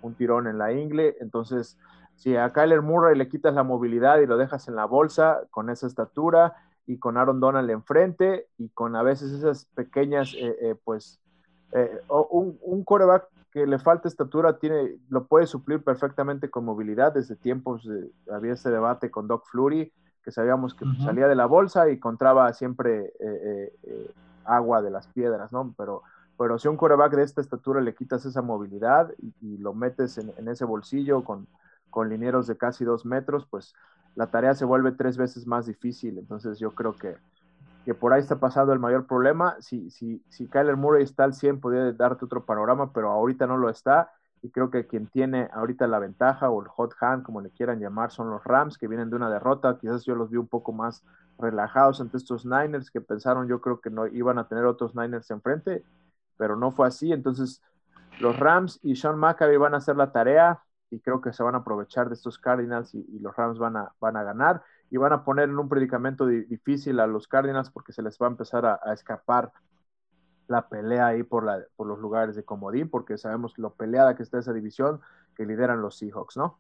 [0.02, 1.78] un tirón en la ingle, entonces
[2.16, 5.70] si a Kyler Murray le quitas la movilidad y lo dejas en la bolsa con
[5.70, 6.54] esa estatura
[6.90, 10.36] y con Aaron Donald enfrente y con a veces esas pequeñas,
[10.84, 11.20] pues,
[12.10, 17.14] un, un coreback que le falta estatura tiene, lo puede suplir perfectamente con movilidad.
[17.14, 17.88] Desde tiempos
[18.32, 19.92] había ese debate con Doc Flurry,
[20.24, 24.12] que sabíamos que salía de la bolsa y encontraba siempre eh, eh, eh,
[24.46, 25.74] agua de las piedras, ¿no?
[25.78, 26.04] Pero,
[26.38, 30.18] pero si a un coreback de esta estatura le quitas esa movilidad y, lo metes
[30.18, 31.48] en, ese bolsillo con,
[31.90, 33.74] con linieros de casi dos metros, pues
[34.16, 36.18] la tarea se vuelve tres veces más difícil.
[36.18, 37.16] Entonces yo creo que
[37.86, 39.56] que por ahí está pasando el mayor problema.
[39.62, 43.58] Si, si, si Kyler Murray está al 100, podría darte otro panorama, pero ahorita no
[43.58, 44.12] lo está.
[44.42, 47.80] Y creo que quien tiene ahorita la ventaja o el hot hand, como le quieran
[47.80, 49.78] llamar, son los Rams, que vienen de una derrota.
[49.80, 51.04] Quizás yo los vi un poco más
[51.38, 55.30] relajados ante estos Niners, que pensaron yo creo que no iban a tener otros Niners
[55.32, 55.84] enfrente,
[56.38, 57.12] pero no fue así.
[57.12, 57.62] Entonces,
[58.20, 60.60] los Rams y Sean McAvey van a hacer la tarea
[60.92, 63.94] y creo que se van a aprovechar de estos Cardinals y, los Rams van a,
[64.00, 67.94] van a ganar y van a poner en un predicamento difícil a los Cardinals porque
[67.94, 69.52] se les va a empezar a, escapar
[70.48, 74.24] la pelea ahí por, la, por los lugares de comodín, porque sabemos lo peleada que
[74.24, 75.00] está esa división
[75.36, 76.60] que lideran los Seahawks, ¿no?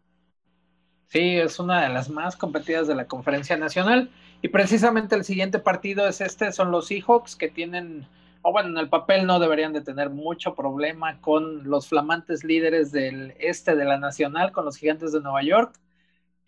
[1.08, 4.12] Sí, es una de las más competidas de la conferencia nacional
[4.44, 8.08] y precisamente el siguiente partido es este, son los Seahawks que tienen,
[8.42, 12.92] o bueno, en el papel no deberían de tener mucho problema con los flamantes líderes
[12.92, 15.74] del este de la nacional, con los gigantes de Nueva York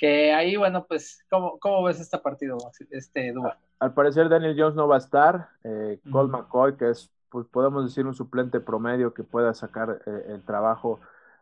[0.01, 2.57] que ahí, bueno, pues, ¿cómo, cómo ves este partido,
[2.89, 3.59] este Dua?
[3.79, 7.85] Al parecer Daniel Jones no va a estar, eh, Colt McCoy, que es, pues podemos
[7.85, 10.99] decir, un suplente promedio que pueda sacar eh, el trabajo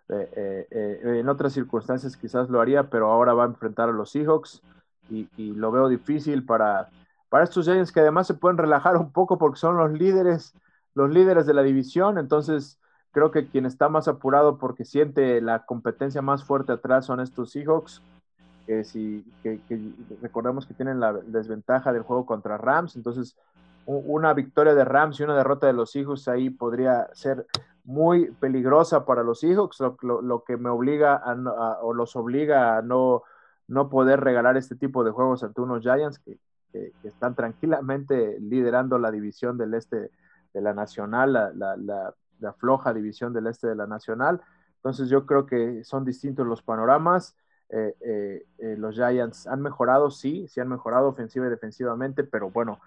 [0.09, 4.09] eh, eh, en otras circunstancias quizás lo haría, pero ahora va a enfrentar a los
[4.09, 4.61] Seahawks
[5.09, 6.89] y, y, lo veo difícil para,
[7.29, 10.53] para estos Giants que además se pueden relajar un poco porque son los líderes,
[10.95, 12.79] los líderes de la división, entonces
[13.11, 17.51] creo que quien está más apurado porque siente la competencia más fuerte atrás son estos
[17.51, 18.01] Seahawks
[18.65, 19.59] que si que,
[20.21, 23.35] recordemos que tienen la desventaja del juego contra Rams, entonces
[23.85, 27.47] una victoria de Rams y una derrota de los hijos ahí podría ser
[27.83, 33.23] muy peligrosa para los hijos, lo, que me obliga a, o los obliga a no,
[33.67, 36.37] no poder regalar este tipo de juegos ante unos Giants que,
[37.03, 40.11] están tranquilamente liderando la división del este
[40.53, 41.75] de la Nacional, la,
[42.39, 44.41] la floja división del este de la Nacional.
[44.77, 47.35] Entonces yo creo que son distintos los panoramas.
[47.69, 52.49] Eh, eh, eh, los Giants han mejorado, sí, sí han mejorado ofensiva y defensivamente, pero
[52.49, 52.79] bueno,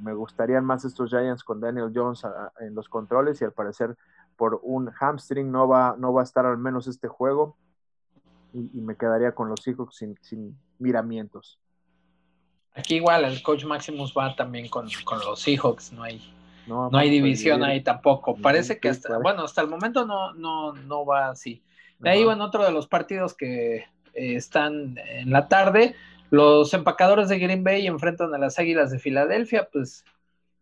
[0.00, 2.22] me gustarían más estos Giants con Daniel Jones
[2.58, 3.96] en los controles y al parecer
[4.36, 7.56] por un hamstring no va, no va a estar al menos este juego
[8.52, 11.60] y, me quedaría con los Seahawks sin, sin, miramientos.
[12.74, 16.22] Aquí igual el coach Maximus va también con, con los Seahawks, no hay,
[16.66, 18.36] no, hay división ahí tampoco.
[18.36, 21.62] Parece que hasta, bueno, hasta el momento no, no, no va así.
[21.98, 25.94] De ahí van otro de los partidos que eh, están en la tarde.
[26.30, 30.04] Los empacadores de Green Bay enfrentan a las Águilas de Filadelfia, pues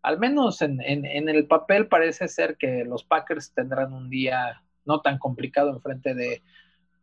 [0.01, 5.17] al menos en, el papel parece ser que los Packers tendrán un día no tan
[5.17, 6.41] complicado enfrente de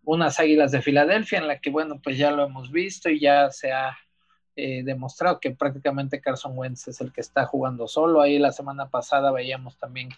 [0.04, 3.50] unas Águilas de Filadelfia, en la que, bueno, pues ya lo hemos visto y ya
[3.50, 3.96] se ha
[4.60, 8.20] eh, demostrado que prácticamente Carson Wentz es el que está jugando solo.
[8.20, 10.08] Ahí la semana pasada veíamos también,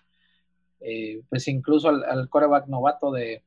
[0.80, 3.42] eh, pues incluso al, al coreback novato de,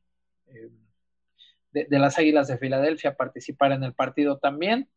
[1.71, 4.88] de, las Águilas de Filadelfia participar en el partido también.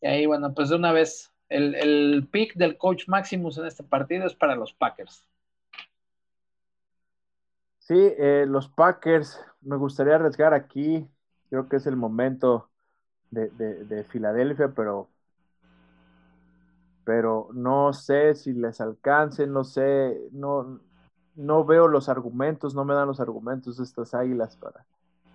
[0.00, 3.82] Y ahí, bueno, pues de una vez, el, el pick del coach Maximus en este
[3.82, 5.26] partido es para los Packers.
[7.80, 11.08] Sí, eh, los Packers, me gustaría arriesgar aquí,
[11.48, 12.70] creo que es el momento
[13.30, 15.08] de, Filadelfia, pero,
[17.10, 20.78] pero no sé si les alcance, no sé, no,
[21.34, 24.86] no veo los argumentos, no me dan los argumentos estas águilas para,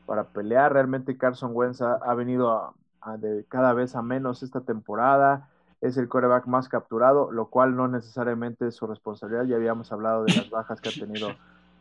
[0.05, 0.71] para pelear.
[0.71, 2.75] Realmente Carson Wentz ha, venido
[3.17, 5.49] de cada vez a menos esta temporada.
[5.81, 9.43] Es el coreback más capturado, lo cual no necesariamente es su responsabilidad.
[9.43, 11.27] Ya habíamos hablado de las bajas que ha tenido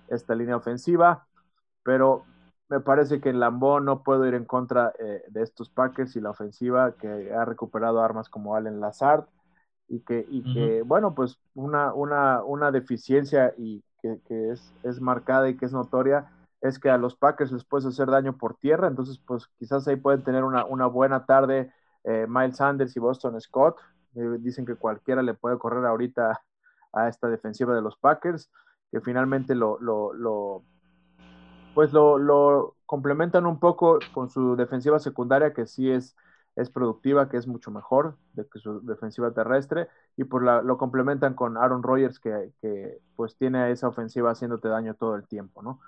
[0.08, 1.28] esta línea ofensiva,
[1.84, 2.24] pero
[2.68, 6.20] me parece que en Lambón no puedo ir en contra eh, de estos Packers y
[6.20, 9.26] la ofensiva que ha recuperado armas como Allen Lazard
[9.88, 15.00] y que, y que bueno, pues una, una, una deficiencia y que, que es, es,
[15.00, 18.56] marcada y que es notoria es que a los Packers les puedes hacer daño por
[18.56, 21.70] tierra, entonces pues quizás ahí pueden tener una, buena tarde
[22.04, 23.76] eh, Miles Sanders y Boston Scott.
[24.14, 26.40] Eh, dicen que cualquiera le puede correr ahorita
[26.94, 28.50] a esta defensiva de los Packers,
[28.90, 30.64] que finalmente lo, lo,
[31.74, 36.16] pues lo, complementan un poco con su defensiva secundaria, que sí es,
[36.56, 40.78] es productiva, que es mucho mejor de que su defensiva terrestre, y por la, lo
[40.78, 45.62] complementan con Aaron Rodgers, que, que, pues tiene esa ofensiva haciéndote daño todo el tiempo,
[45.62, 45.80] ¿no?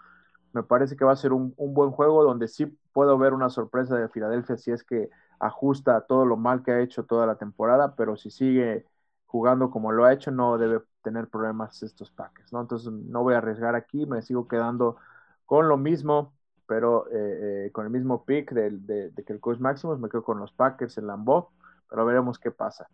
[0.52, 3.50] Me parece que va a ser un, un, buen juego donde sí puedo ver una
[3.50, 7.36] sorpresa de Filadelfia si es que ajusta todo lo mal que ha hecho toda la
[7.36, 8.86] temporada, pero si sigue
[9.26, 12.60] jugando como lo ha hecho, no debe tener problemas estos Packers, ¿no?
[12.60, 14.96] Entonces no voy a arriesgar aquí, me sigo quedando
[15.44, 16.32] con lo mismo,
[16.66, 20.08] pero eh, eh, con el mismo pick de, de, de, que el coach Maximus, me
[20.08, 21.48] quedo con los Packers en Lambeau,
[21.88, 22.88] pero veremos qué pasa.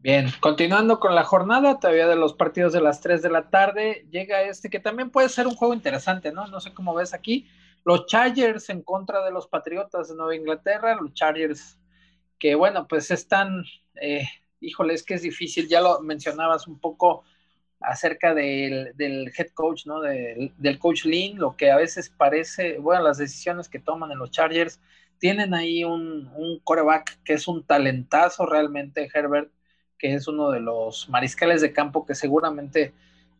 [0.00, 4.06] Bien, continuando con la jornada, todavía de los partidos de las 3 de la tarde,
[4.10, 6.46] llega este que también puede ser un juego interesante, ¿no?
[6.46, 7.48] No sé cómo ves aquí.
[7.86, 11.78] Los Chargers en contra de los Patriotas de Nueva Inglaterra, los Chargers
[12.38, 13.64] que bueno, pues están,
[14.00, 14.28] eh,
[14.60, 17.24] híjole, es que es difícil, ya lo mencionabas un poco
[17.86, 20.00] acerca del, del head coach, ¿no?
[20.00, 24.18] Del, del coach Lynn, lo que a veces parece, bueno, las decisiones que toman en
[24.18, 24.80] los Chargers,
[25.18, 29.50] tienen ahí un, un coreback que es un talentazo realmente, Herbert,
[29.98, 32.92] que es uno de los mariscales de campo que seguramente,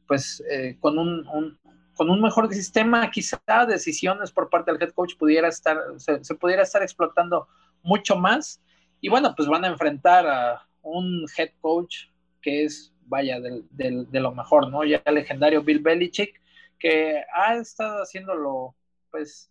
[0.07, 1.59] pues, eh, con un, un,
[1.95, 6.35] con un mejor sistema, quizá decisiones por parte del head coach pudiera estar, se, se,
[6.35, 7.49] pudiera estar explotando
[7.83, 8.61] mucho más.
[9.01, 12.07] Y bueno, pues van a enfrentar a un head coach
[12.41, 14.85] que es, vaya, del, del, de lo mejor, ¿no?
[14.85, 16.41] Ya el legendario Bill Belichick,
[16.79, 18.75] que ha estado haciéndolo,
[19.11, 19.51] pues,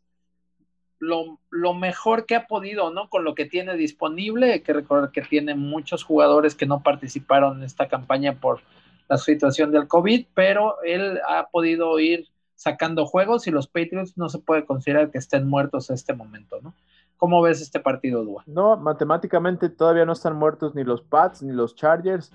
[1.00, 3.10] lo, lo, mejor que ha podido, ¿no?
[3.10, 4.54] Con lo que tiene disponible.
[4.54, 8.62] Hay que recordar que tiene muchos jugadores que no participaron en esta campaña por
[9.10, 14.30] la situación del COVID, pero él ha podido ir sacando juegos y los Patriots no
[14.30, 16.74] se puede considerar que estén muertos en este momento, ¿no?
[17.18, 18.44] ¿Cómo ves este partido, Dua?
[18.46, 22.32] No, matemáticamente todavía no están muertos ni los Pats ni los Chargers,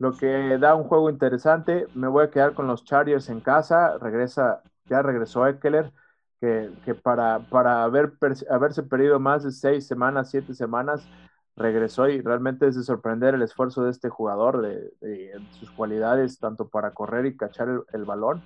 [0.00, 1.86] lo que da un juego interesante.
[1.94, 3.98] Me voy a quedar con los Chargers en casa.
[3.98, 5.92] Regresa, ya regresó Eckler
[6.40, 8.14] que, que para, para haber,
[8.48, 11.06] haberse perdido más de seis semanas, siete semanas,
[11.54, 16.38] regresó y realmente es de sorprender el esfuerzo de este jugador, de, de sus cualidades,
[16.38, 18.42] tanto para correr y cachar el, el balón.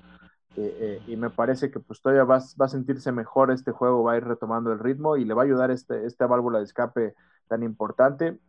[0.57, 4.03] Eh, eh, y me parece que pues todavía va, va, a sentirse mejor este juego,
[4.03, 6.65] va a ir retomando el ritmo y le va a ayudar este, esta válvula de
[6.65, 7.15] escape
[7.47, 8.41] tan importante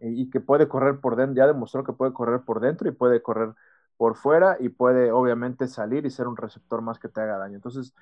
[0.00, 3.22] y, que puede correr por dentro, ya demostró que puede correr por dentro y puede
[3.22, 3.54] correr
[3.96, 7.56] por fuera y puede obviamente salir y ser un receptor más que te haga daño.
[7.56, 7.94] Entonces,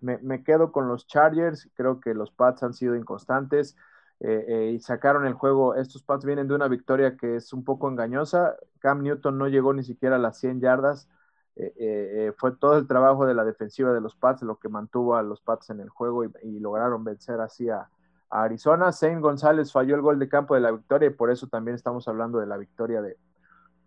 [0.00, 3.76] me, me, quedo con los Chargers, creo que los Pats han sido inconstantes
[4.20, 7.64] eh, eh, y sacaron el juego, estos Pats vienen de una victoria que es un
[7.64, 11.08] poco engañosa, Cam Newton no llegó ni siquiera a las 100 yardas,
[11.54, 15.22] eh, fue todo el trabajo de la defensiva de los Pats lo que mantuvo a
[15.22, 17.90] los Pats en el juego y, y lograron vencer así a,
[18.32, 21.74] Arizona, Zane González falló el gol de campo de la victoria y por eso también
[21.74, 23.16] estamos hablando de la victoria de,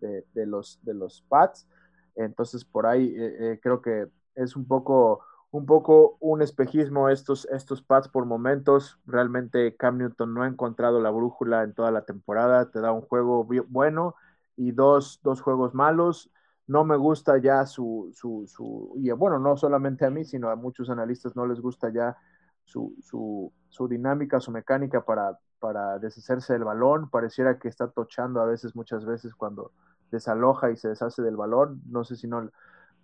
[0.00, 1.66] de, los, de los Pats,
[2.14, 3.14] entonces por ahí
[3.60, 5.24] creo que es un poco
[5.56, 8.98] un poco un espejismo estos, estos pads por momentos.
[9.06, 12.70] Realmente Cam Newton no ha encontrado la brújula en toda la temporada.
[12.70, 14.16] Te da un juego bueno
[14.56, 16.30] y dos, dos juegos malos.
[16.66, 20.56] No me gusta ya su, su, su, y bueno, no solamente a mí, sino a
[20.56, 22.16] muchos analistas no les gusta ya
[22.64, 27.10] su, su, su dinámica, su mecánica para, para deshacerse del balón.
[27.10, 29.72] Pareciera que está tochando a veces, muchas veces, cuando
[30.10, 31.82] desaloja y se deshace del balón.
[31.86, 32.50] No sé si no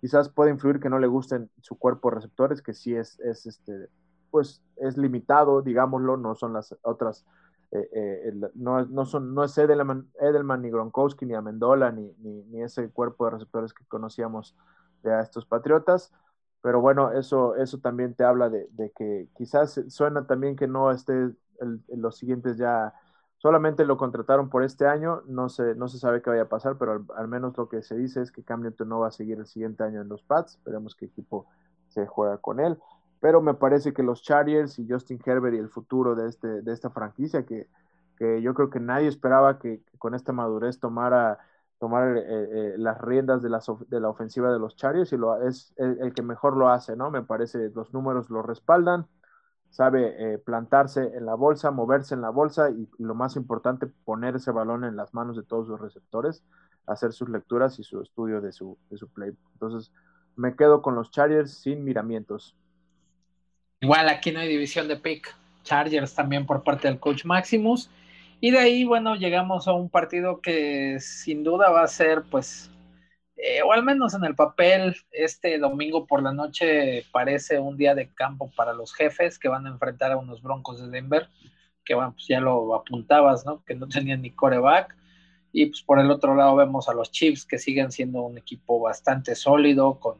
[0.01, 3.87] quizás puede influir que no le gusten su cuerpo receptores, que sí es, es este,
[4.31, 7.23] pues es limitado, digámoslo, no son las otras,
[7.71, 12.63] eh, eh, no, no, son, no es Edelman, Edelman, ni Gronkowski, ni Amendola, ni, ni,
[12.63, 14.57] ese cuerpo de receptores que conocíamos
[15.03, 16.11] de estos Patriotas,
[16.63, 20.89] pero bueno, eso, eso también te habla de, de que quizás suena también que no
[20.89, 22.95] esté el, los siguientes ya
[23.43, 26.77] Solamente lo contrataron por este año, no se, no se sabe qué vaya a pasar,
[26.77, 29.47] pero al, menos lo que se dice es que Cam no va a seguir el
[29.47, 31.45] siguiente año en los Pats, esperemos qué equipo
[31.89, 32.79] se juega con él,
[33.19, 36.71] pero me parece que los Chargers y Justin Herbert y el futuro de, este, de
[36.71, 37.67] esta franquicia, que,
[38.15, 41.39] que yo creo que nadie esperaba que, que con esta madurez tomara
[41.83, 45.45] tomar eh, eh, las riendas de la, de la, ofensiva de los Chargers y lo,
[45.45, 47.11] es el, que mejor lo hace, ¿no?
[47.11, 49.05] Me parece los números lo respaldan,
[49.69, 54.37] sabe eh, plantarse en la bolsa, moverse en la bolsa y, lo más importante, poner
[54.37, 56.41] ese balón en las manos de todos sus receptores,
[56.87, 59.33] hacer sus lecturas y su estudio de su, de su play.
[59.51, 59.91] Entonces,
[60.37, 62.55] me quedo con los Chargers sin miramientos.
[63.81, 65.35] Igual aquí no hay división de pick.
[65.63, 67.89] Chargers también por parte del coach Maximus.
[68.39, 72.71] Y de ahí, bueno, llegamos a un partido que sin duda va a ser, pues,
[73.37, 77.95] eh, o al menos en el papel, este domingo por la noche parece un día
[77.95, 81.27] de campo para los jefes que van a enfrentar a unos broncos de Denver,
[81.85, 83.63] que pues ya lo apuntabas, ¿no?
[83.65, 84.95] Que no tenían ni coreback.
[85.51, 88.79] Y pues por el otro lado vemos a los Chiefs que siguen siendo un equipo
[88.79, 90.17] bastante sólido, con,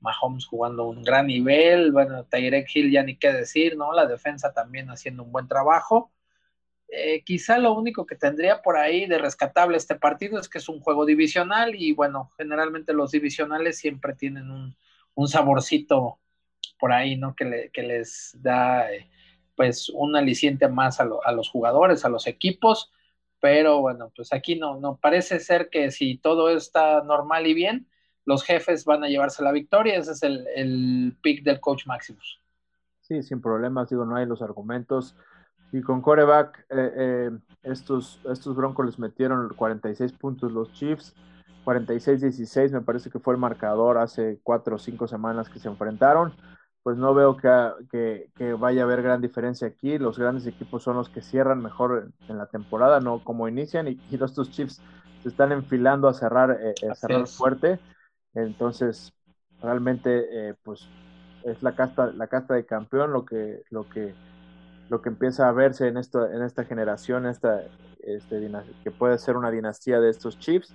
[0.00, 3.92] Mahomes jugando un gran nivel, bueno, Tyrek Hill ya ni qué decir, ¿no?
[3.92, 6.12] La defensa también haciendo un buen trabajo.
[6.98, 10.68] Eh, quizá lo único que tendría por ahí de rescatable este partido es que es
[10.68, 16.18] un juego divisional y bueno, generalmente los divisionales siempre tienen un, saborcito
[16.78, 17.34] por ahí, ¿no?
[17.36, 19.10] Que, les da eh,
[19.54, 22.90] pues un aliciente más a, a, los jugadores, a los equipos,
[23.40, 27.88] pero bueno, pues aquí no, no parece ser que si todo está normal y bien,
[28.24, 32.40] los jefes van a llevarse la victoria, ese es el, el pick del coach Maximus.
[33.02, 35.14] Sí, sin problemas, digo, no hay los argumentos
[35.76, 37.30] y con coreback, eh, eh,
[37.62, 41.14] estos, estos Broncos les metieron 46 puntos los Chiefs,
[41.66, 46.32] 46-16 me parece que fue el marcador hace cuatro o cinco semanas que se enfrentaron.
[46.82, 49.98] Pues no veo que, que, vaya a haber gran diferencia aquí.
[49.98, 53.88] Los grandes equipos son los que cierran mejor en, la temporada, no como inician.
[53.88, 54.80] Y, y estos Chiefs
[55.22, 57.80] se están enfilando a cerrar, eh, cerrar fuerte.
[58.34, 59.12] Entonces,
[59.60, 60.88] realmente, pues
[61.42, 64.14] es la casta, la casta de campeón lo que, lo que
[64.88, 67.62] lo que empieza a verse en, esto, en esta generación, esta,
[68.00, 68.50] este,
[68.84, 70.74] que puede ser una dinastía de estos Chiefs.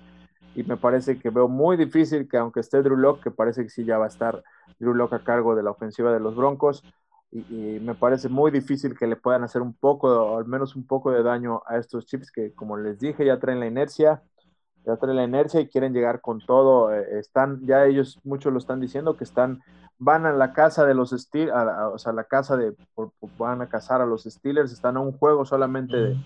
[0.54, 3.70] Y me parece que veo muy difícil que aunque esté Drew Locke, que parece que
[3.70, 4.42] sí ya va a estar
[4.78, 6.82] Drew Locke a cargo de la ofensiva de los Broncos,
[7.30, 10.86] y, me parece muy difícil que le puedan hacer un poco, o al menos un
[10.86, 14.22] poco de daño a estos Chiefs que, como les dije, ya traen la inercia,
[14.84, 16.92] ya la inercia y quieren llegar con todo.
[16.92, 19.62] Eh, están, ya ellos, muchos lo están diciendo, que están
[19.98, 21.54] van a la casa de los Steelers,
[21.92, 22.74] o sea, la casa de,
[23.38, 26.16] van a cazar a los Steelers, están a un juego solamente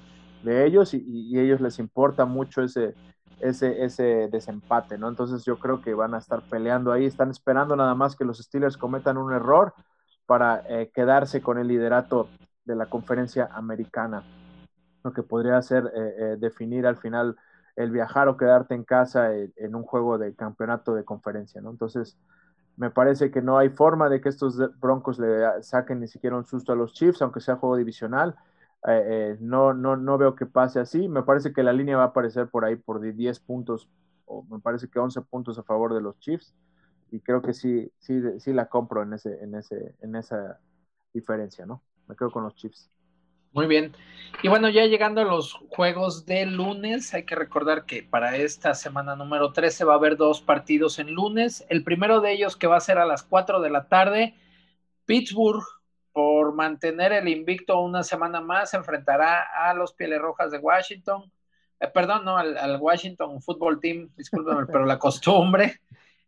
[0.42, 2.94] de, ellos y, ellos les importa mucho ese,
[3.40, 5.09] ese, ese desempate, ¿no?
[5.09, 8.38] Entonces yo creo que van a estar peleando ahí, están esperando nada más que los
[8.38, 9.74] Steelers cometan un error
[10.24, 12.30] para eh, quedarse con el liderato
[12.64, 14.24] de la conferencia americana,
[15.04, 17.36] lo que podría ser eh, eh, definir al final
[17.76, 21.70] el viajar o quedarte en casa en un juego de campeonato de conferencia, ¿no?
[21.70, 22.18] Entonces,
[22.76, 26.44] me parece que no hay forma de que estos Broncos le saquen ni siquiera un
[26.44, 28.36] susto a los Chiefs, aunque sea juego divisional.
[28.86, 31.08] Eh, eh, no, no, no veo que pase así.
[31.08, 33.88] Me parece que la línea va a aparecer por ahí por 10 puntos,
[34.26, 36.54] o me parece que 11 puntos a favor de los Chiefs.
[37.10, 40.60] Y creo que sí, sí, sí la compro en, ese, en, ese, en esa
[41.14, 41.82] diferencia, ¿no?
[42.08, 42.90] Me quedo con los Chiefs.
[43.57, 43.96] Muy bien.
[44.42, 48.74] Y bueno, ya llegando a los juegos de lunes, hay que recordar que para esta
[48.74, 51.64] semana número 13 va a haber dos partidos en lunes.
[51.70, 54.34] El primero de ellos que va a ser a las 4 de la tarde,
[55.07, 55.64] Pittsburgh,
[56.12, 61.32] por mantener el invicto una semana más, enfrentará a los Pieles Rojas de Washington.
[61.80, 65.80] Eh, perdón, no, al, Washington Football Team, discúlpenme, pero la costumbre.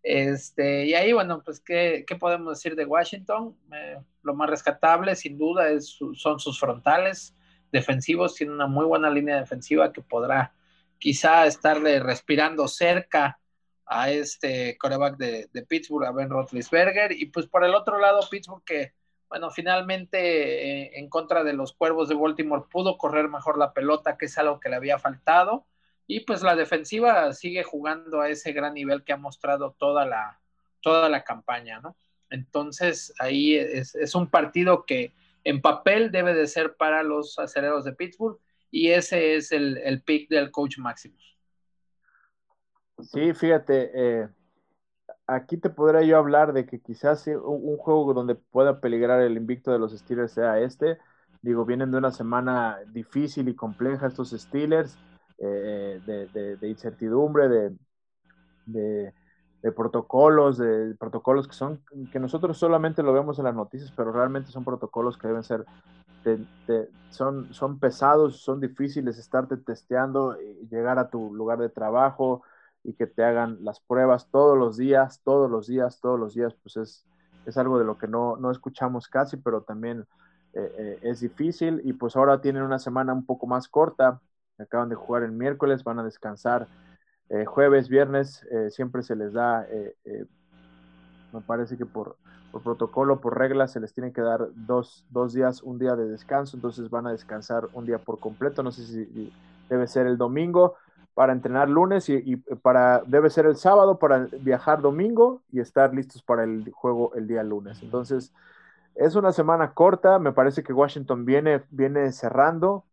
[0.03, 3.57] Este, y ahí, bueno, pues, ¿qué, podemos decir de Washington?
[3.73, 7.35] Eh, lo más rescatable, sin duda, es, son sus frontales
[7.73, 8.35] defensivos.
[8.35, 10.53] Tiene una muy buena línea defensiva que podrá
[10.99, 13.39] quizá estarle respirando cerca
[13.87, 17.13] a este coreback de, Pittsburgh, a Ben Roethlisberger.
[17.13, 18.93] Y pues por el otro lado, Pittsburgh que,
[19.29, 24.17] bueno, finalmente eh, en contra de los Cuervos de Baltimore pudo correr mejor la pelota,
[24.17, 25.67] que es algo que le había faltado
[26.11, 30.41] y pues la defensiva sigue jugando a ese gran nivel que ha mostrado toda la,
[30.81, 31.97] toda la campaña, ¿no?
[32.31, 35.13] Entonces ahí es, un partido que
[35.45, 38.39] en papel debe de ser para los aceleros de Pittsburgh
[38.71, 41.39] y ese es el, pick del coach Maximus.
[43.01, 44.29] Sí, fíjate, eh,
[45.27, 49.37] aquí te podría yo hablar de que quizás un, un, juego donde pueda peligrar el
[49.37, 50.99] invicto de los Steelers sea este.
[51.43, 54.99] Digo, vienen de una semana difícil y compleja estos Steelers
[55.39, 56.01] eh,
[56.61, 57.49] de, incertidumbre,
[58.67, 59.13] de,
[59.77, 61.83] protocolos, de protocolos que son,
[62.13, 65.65] que nosotros solamente lo vemos en las noticias, pero realmente son protocolos que deben ser,
[67.11, 70.37] son, son pesados, son difíciles estarte testeando
[70.71, 72.43] llegar a tu lugar de trabajo
[72.85, 76.55] y que te hagan las pruebas todos los días, todos los días, todos los días,
[76.63, 77.07] pues es,
[77.47, 80.07] es algo de lo que no, no escuchamos casi, pero también
[80.55, 84.21] eh, eh, es difícil y pues ahora tienen una semana un poco más corta,
[84.63, 86.67] acaban de jugar el miércoles, van a descansar
[87.31, 89.95] eh, jueves, viernes, eh, siempre se les da, eh,
[91.33, 92.17] me parece que por,
[92.65, 95.05] protocolo, por regla, se les tiene que dar dos,
[95.35, 98.85] días, un día de descanso, entonces van a descansar un día por completo, no sé
[98.85, 99.33] si
[99.69, 100.77] debe ser el domingo
[101.13, 106.23] para entrenar lunes y, para debe ser el sábado para viajar domingo y estar listos
[106.23, 107.83] para el juego el día lunes.
[107.83, 108.33] Entonces,
[108.95, 112.85] es una semana corta, me parece que Washington viene, viene cerrando,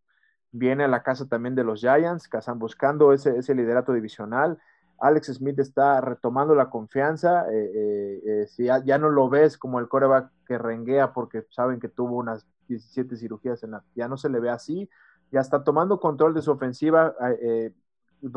[0.56, 4.58] viene a la casa también de los Giants, que están buscando ese, ese liderato divisional.
[5.00, 7.46] Alex Smith está retomando la confianza.
[7.52, 11.80] Eh, eh, eh, si ya, no lo ves como el coreback que renguea porque saben
[11.80, 14.90] que tuvo unas 17 cirugías, en la, ya no se le ve así.
[15.32, 17.14] Ya está tomando control de su ofensiva.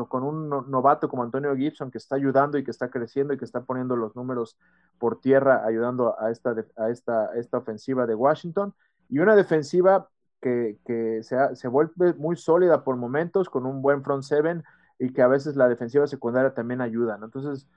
[0.09, 3.45] con un novato como Antonio Gibson que está ayudando y que está creciendo y que
[3.45, 4.57] está poniendo los números
[4.97, 8.73] por tierra, ayudando a esta, a esta, esta ofensiva de Washington.
[9.07, 10.09] Y una defensiva
[10.41, 14.63] que, que se, se, vuelve muy sólida por momentos, con un buen front seven
[14.97, 17.19] y que a veces la defensiva secundaria también ayuda.
[17.21, 17.67] Entonces,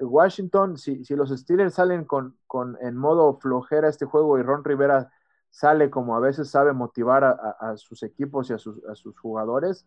[0.00, 4.64] Washington, si, si, los Steelers salen con, con, en modo flojera este juego y Ron
[4.64, 5.10] Rivera
[5.50, 9.18] sale como a veces sabe motivar a, a, sus equipos y a sus, a sus,
[9.18, 9.86] jugadores,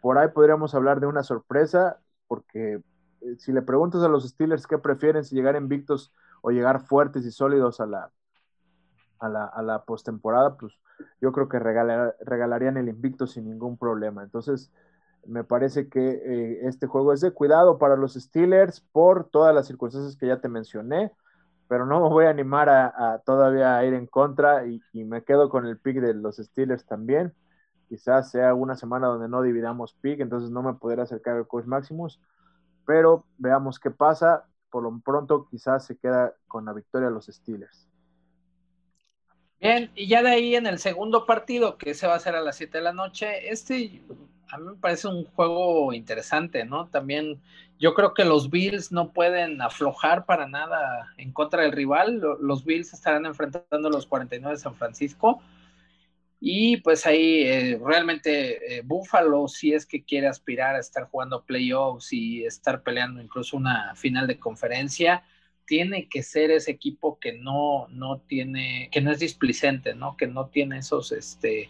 [0.00, 2.80] por ahí podríamos hablar de una sorpresa, porque
[3.20, 7.24] eh, si le preguntas a los Steelers qué prefieren, si llegar invictos o llegar fuertes
[7.24, 8.10] y sólidos a la,
[9.22, 10.74] a la, postemporada, pues
[11.20, 14.22] yo creo que regalar, regalarían el invicto sin ningún problema.
[14.22, 14.72] Entonces,
[15.26, 19.66] me parece que eh, este juego es de cuidado para los Steelers por todas las
[19.66, 21.12] circunstancias que ya te mencioné,
[21.68, 25.48] pero no me voy a animar a, todavía a ir en contra y, me quedo
[25.48, 27.32] con el pick de los Steelers también.
[27.88, 31.66] Quizás sea una semana donde no dividamos pick, entonces no me podré acercar al coach
[31.66, 32.20] Maximus,
[32.86, 34.46] pero veamos qué pasa.
[34.70, 37.91] Por lo pronto, quizás se queda con la victoria los Steelers.
[39.62, 42.40] Bien, y ya de ahí en el segundo partido, que se va a hacer a
[42.40, 44.02] las 7 de la noche, este
[44.48, 46.88] a mí me parece un juego interesante, ¿no?
[46.88, 47.40] También
[47.78, 52.20] yo creo que los Bills no pueden aflojar para nada en contra del rival.
[52.40, 55.40] Los Bills estarán enfrentando a los 49 de San Francisco.
[56.40, 61.44] Y pues ahí eh, realmente eh, Buffalo, si es que quiere aspirar a estar jugando
[61.44, 65.22] playoffs y estar peleando incluso una final de conferencia,
[65.66, 70.16] tiene que ser ese equipo que no, no tiene, que no es displicente, ¿no?
[70.16, 71.68] Que no tiene esos, este,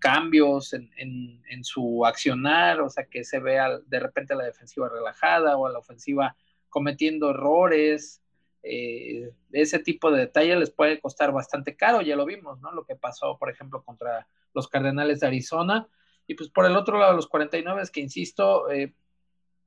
[0.00, 4.88] cambios en, en, su accionar, o sea, que se vea de repente a la defensiva
[4.88, 6.34] relajada o a la ofensiva
[6.70, 8.22] cometiendo errores.
[8.62, 12.72] Eh, ese tipo de detalles les puede costar bastante caro, ya lo vimos, ¿no?
[12.72, 15.86] Lo que pasó, por ejemplo, contra los Cardenales de Arizona.
[16.26, 18.94] Y pues por el otro lado, los 49 es que, insisto, eh,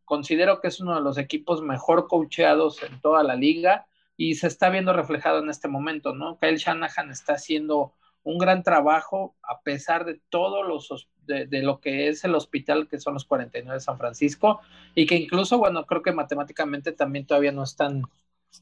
[0.05, 3.87] considero que es uno de los equipos mejor coacheados en toda la liga
[4.17, 6.37] y se está viendo reflejado en este momento, ¿no?
[6.39, 7.93] Kyle Shanahan está haciendo
[8.23, 12.99] un gran trabajo a pesar de todo los, de, lo que es el hospital que
[12.99, 14.61] son los 49 de San Francisco
[14.95, 18.03] y que incluso, bueno, creo que matemáticamente también todavía no están,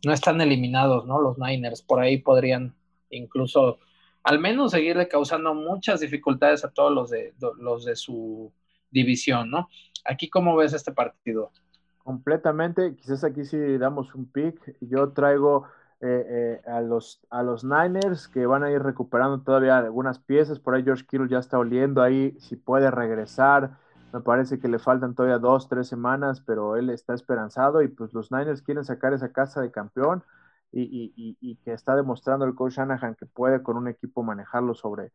[0.03, 1.19] no están eliminados, ¿no?
[1.19, 2.73] Los Niners, por ahí podrían
[3.09, 3.79] incluso
[4.23, 8.51] al menos seguirle causando muchas dificultades a todos los de, los de su
[8.89, 9.69] división, ¿no?
[10.05, 11.51] Aquí, ¿cómo ves este partido?
[12.03, 14.75] Completamente, quizás aquí sí damos un pick.
[14.81, 15.65] Yo traigo
[15.99, 20.59] eh, eh, a, los, a los Niners que van a ir recuperando todavía algunas piezas.
[20.59, 23.77] Por ahí George Kittle ya está oliendo ahí si puede regresar.
[24.11, 28.13] Me parece que le faltan todavía dos, tres semanas, pero él está esperanzado y pues
[28.13, 30.23] los Niners quieren sacar esa casa de campeón
[30.73, 35.11] y, y, que está demostrando el coach Shanahan que puede con un equipo manejarlo sobre,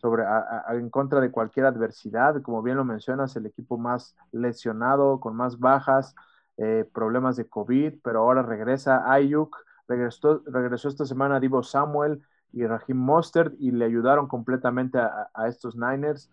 [0.00, 0.24] sobre
[0.70, 2.40] en contra de cualquier adversidad.
[2.42, 6.14] Como bien lo mencionas, el equipo más lesionado, con más bajas,
[6.56, 9.56] eh, problemas de COVID, pero ahora regresa Ayuk
[9.90, 12.22] Regresó, regresó esta semana Divo Samuel
[12.52, 16.30] y Raheem Mostert y le ayudaron completamente a, estos Niners.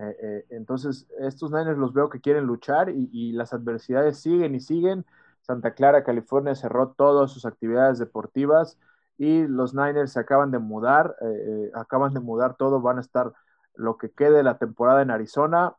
[0.00, 4.60] Eh, eh, entonces, estos Niners los veo que quieren luchar y, las adversidades siguen y
[4.60, 5.06] siguen.
[5.42, 8.76] Santa Clara, California cerró todas sus actividades deportivas
[9.18, 13.32] y los Niners se acaban de mudar, eh, acaban de mudar todo, van a estar
[13.74, 15.74] lo que quede la temporada en Arizona,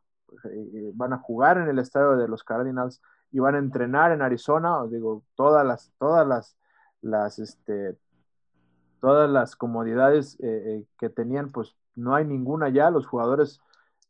[0.94, 3.00] van a jugar en el estadio de los Cardinals
[3.32, 6.58] y van a entrenar en Arizona, os digo, todas las, todas las
[7.02, 7.96] las, este,
[9.00, 13.60] todas las comodidades eh, eh, que tenían, pues no hay ninguna ya, los jugadores,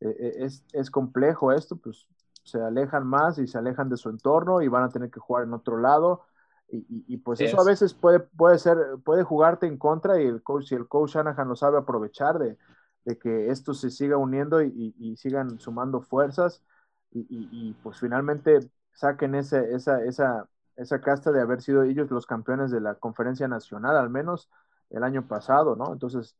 [0.00, 2.06] eh, es, es, complejo esto, pues
[2.44, 5.44] se alejan más y se alejan de su entorno y van a tener que jugar
[5.44, 6.22] en otro lado.
[6.70, 10.42] Y, y, pues eso a veces puede, puede ser, puede jugarte en contra y el
[10.42, 12.58] coach, si el coach Shanahan lo sabe aprovechar de,
[13.06, 16.62] de que esto se siga uniendo y, y sigan sumando fuerzas
[17.10, 20.46] y, pues finalmente saquen ese, esa, esa,
[20.76, 24.50] esa casta de haber sido ellos los campeones de la conferencia nacional, al menos
[24.90, 25.92] el año pasado, ¿no?
[25.92, 26.36] Entonces,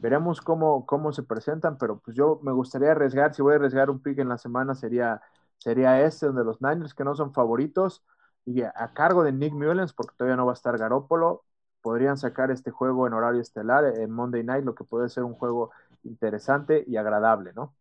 [0.00, 3.90] veremos cómo, cómo se presentan, pero pues yo me gustaría arriesgar, si voy a arriesgar
[3.90, 5.22] un pick en la semana, sería,
[5.58, 8.04] sería este, donde los Niners, que no son favoritos,
[8.44, 11.44] y a, cargo de Nick Mullens, porque todavía no va a estar Garópolo,
[11.80, 15.34] podrían sacar este juego en horario estelar, en Monday Night, lo que puede ser un
[15.34, 15.70] juego
[16.04, 17.74] interesante y agradable, ¿no?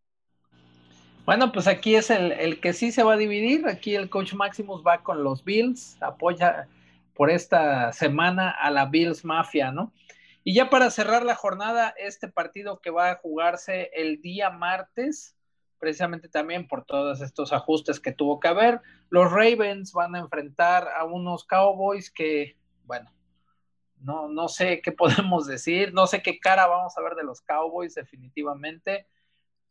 [1.26, 3.68] Bueno, pues aquí es el, que sí se va a dividir.
[3.68, 6.68] Aquí el coach Maximus va con los Bills, apoya
[7.14, 9.94] por esta semana a la Bills Mafia, ¿no?
[10.44, 15.36] Y ya para cerrar la jornada, este partido que va a jugarse el día martes,
[15.80, 20.88] precisamente también por todos estos ajustes que tuvo que haber, los Ravens van a enfrentar
[20.90, 23.12] a unos Cowboys que, bueno,
[24.02, 27.42] no, no sé qué podemos decir, no sé qué cara vamos a ver de los
[27.42, 29.08] Cowboys definitivamente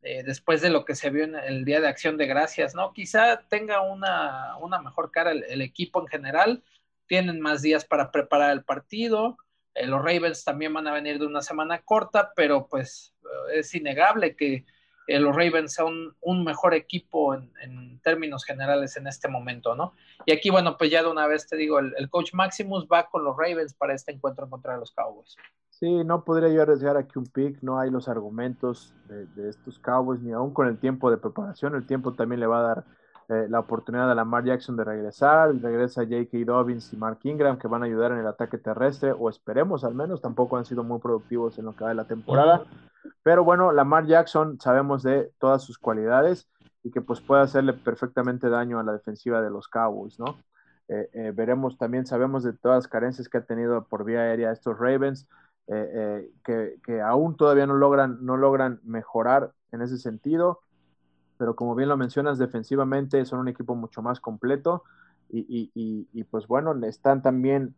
[0.02, 2.92] eh, después de lo que se vio en el Día de Acción de Gracias, ¿no?
[2.92, 6.62] Quizá tenga una, mejor cara el, equipo en general,
[7.06, 9.36] tienen más días para preparar el partido,
[9.74, 13.14] eh, los Ravens también van a venir de una semana corta, pero pues
[13.52, 14.64] es innegable que
[15.08, 19.92] eh, los Ravens son un mejor equipo en, términos generales en este momento, ¿no?
[20.24, 23.24] Y aquí, bueno, pues ya de una vez te digo, el, coach Maximus va con
[23.24, 25.36] los Ravens para este encuentro en contra los Cowboys.
[25.70, 30.20] Sí, no podría yo arriesgar aquí un pick, no hay los argumentos de, estos Cowboys,
[30.20, 32.84] ni aún con el tiempo de preparación, el tiempo también le va a dar
[33.28, 36.38] eh, la oportunidad a Lamar Jackson de regresar, regresa J.K.
[36.44, 39.94] Dobbins y Mark Ingram que van a ayudar en el ataque terrestre, o esperemos al
[39.94, 42.64] menos, tampoco han sido muy productivos en lo que va de la temporada.
[43.22, 46.48] Pero bueno, Lamar Jackson sabemos de todas sus cualidades
[46.82, 50.36] y que pues puede hacerle perfectamente daño a la defensiva de los Cowboys, ¿no?
[50.88, 54.52] Eh, eh, veremos también, sabemos de todas las carencias que ha tenido por vía aérea
[54.52, 55.28] estos Ravens,
[55.66, 60.60] eh, que, aún todavía no logran, no logran mejorar en ese sentido,
[61.36, 64.82] pero como bien lo mencionas, defensivamente son un equipo mucho más completo
[65.30, 67.74] y, y pues bueno, están también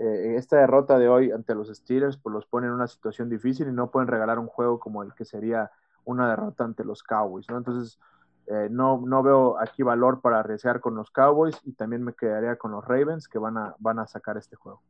[0.00, 3.68] eh, esta derrota de hoy ante los Steelers pues los pone en una situación difícil
[3.68, 5.70] y no pueden regalar un juego como el que sería
[6.06, 7.58] una derrota ante los Cowboys, ¿no?
[7.58, 8.00] Entonces,
[8.46, 12.56] eh, no, no veo aquí valor para arriesgar con los Cowboys y también me quedaría
[12.56, 14.82] con los Ravens que van a, van a sacar este juego.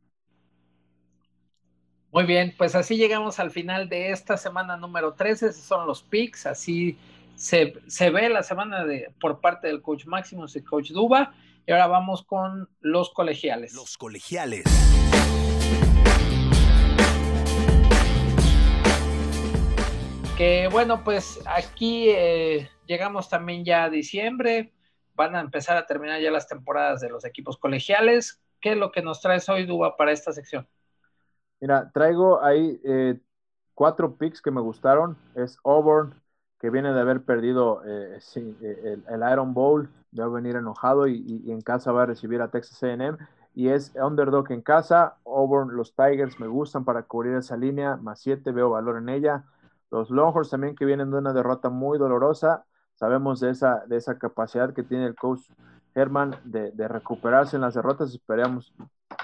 [2.13, 6.03] Muy bien, pues así llegamos al final de esta semana número 13, esos son los
[6.03, 6.97] picks, así
[7.35, 11.33] se, se ve la semana de, por parte del coach Maximus y coach Duba.
[11.67, 13.73] Y ahora vamos con los colegiales.
[13.73, 14.63] Los colegiales.
[20.37, 24.73] Que bueno, pues aquí eh, llegamos también ya a diciembre.
[25.13, 28.41] Van a empezar a terminar ya las temporadas de los equipos colegiales.
[28.59, 30.67] ¿Qué es lo que nos traes hoy, Duba, para esta sección?
[31.59, 33.19] Mira, traigo ahí eh,
[33.75, 35.15] cuatro picks que me gustaron.
[35.35, 36.19] Es Auburn,
[36.61, 41.43] que viene de haber perdido eh, eh, el, Iron Bowl, va a venir enojado y,
[41.51, 43.17] en casa va a recibir a Texas AM.
[43.55, 45.15] Y es underdog en casa.
[45.25, 49.43] Auburn, los Tigers me gustan para cubrir esa línea, más 7, veo valor en ella.
[49.89, 52.63] Los Longhorns también que vienen de una derrota muy dolorosa.
[52.93, 55.41] Sabemos de esa, de esa capacidad que tiene el coach
[55.95, 58.11] Herman de, recuperarse en las derrotas.
[58.11, 58.71] Esperamos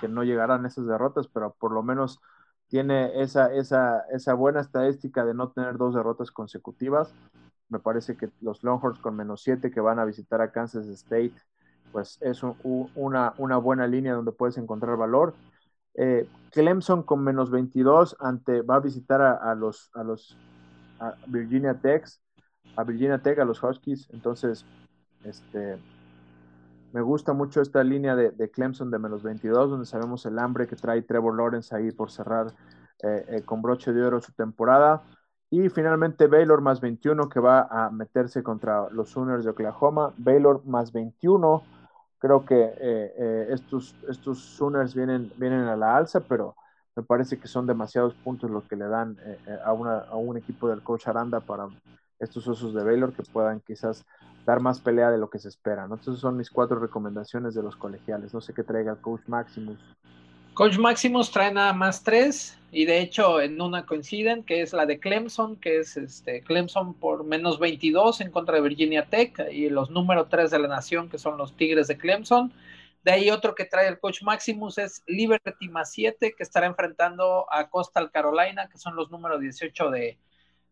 [0.01, 2.19] que no llegaran esas derrotas, pero por lo menos
[2.67, 7.13] tiene esa, esa, esa buena estadística de no tener dos derrotas consecutivas.
[7.69, 11.33] Me parece que los Longhorns con menos 7 que van a visitar a Kansas State,
[11.91, 12.41] pues es
[12.95, 15.33] una, una, buena línea donde puedes encontrar valor.
[15.95, 20.37] Eh, Clemson con menos 22 ante, va a visitar a, los, a los
[21.27, 22.05] Virginia Tech,
[22.75, 24.07] a Virginia Tech, a los Huskies.
[24.11, 24.65] Entonces,
[25.23, 25.77] este,
[26.97, 30.75] me gusta mucho esta línea de, Clemson de menos 22, donde sabemos el hambre que
[30.75, 32.47] trae Trevor Lawrence ahí por cerrar
[33.03, 35.03] eh, eh, con broche de oro su temporada.
[35.51, 40.11] Y finalmente Baylor más 21 que va a meterse contra los Sooners de Oklahoma.
[40.17, 41.61] Baylor más 21.
[42.17, 46.55] Creo que eh, estos, estos Sooners vienen, vienen a la alza, pero
[46.95, 49.17] me parece que son demasiados puntos los que le dan
[49.63, 51.67] a, a, un equipo del coach Aranda para
[52.17, 54.03] estos osos de Baylor que puedan quizás
[54.47, 55.83] dar más pelea de lo que se espera.
[55.83, 58.33] Entonces son mis cuatro recomendaciones de los colegiales.
[58.33, 59.77] No sé qué traiga Coach Maximus.
[60.53, 64.85] Coach Maximus trae nada más tres y de hecho en una coinciden, que es la
[64.85, 69.69] de Clemson, que es este Clemson por menos 22 en contra de Virginia Tech y
[69.69, 72.53] los número tres de la nación, que son los Tigres de Clemson.
[73.03, 77.45] De ahí otro que trae el coach Maximus es Liberty más 7, que estará enfrentando
[77.51, 80.17] a Coastal Carolina, que son los número 18 de,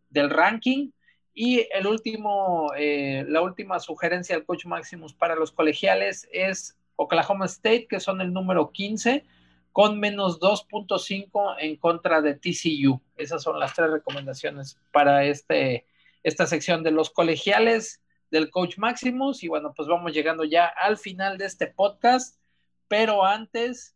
[0.10, 0.92] del ranking.
[1.38, 7.46] Y el último, eh, la última sugerencia del coach Maximus para los colegiales es Oklahoma
[7.46, 9.26] State, que son el número 15,
[9.74, 13.02] con menos 2.5 en contra de TCU.
[13.18, 15.86] Esas son las tres recomendaciones para este,
[16.24, 19.44] esta sección de los colegiales del coach Maximus.
[19.44, 22.40] Y bueno, pues vamos llegando ya al final de este podcast.
[22.88, 23.94] Pero antes,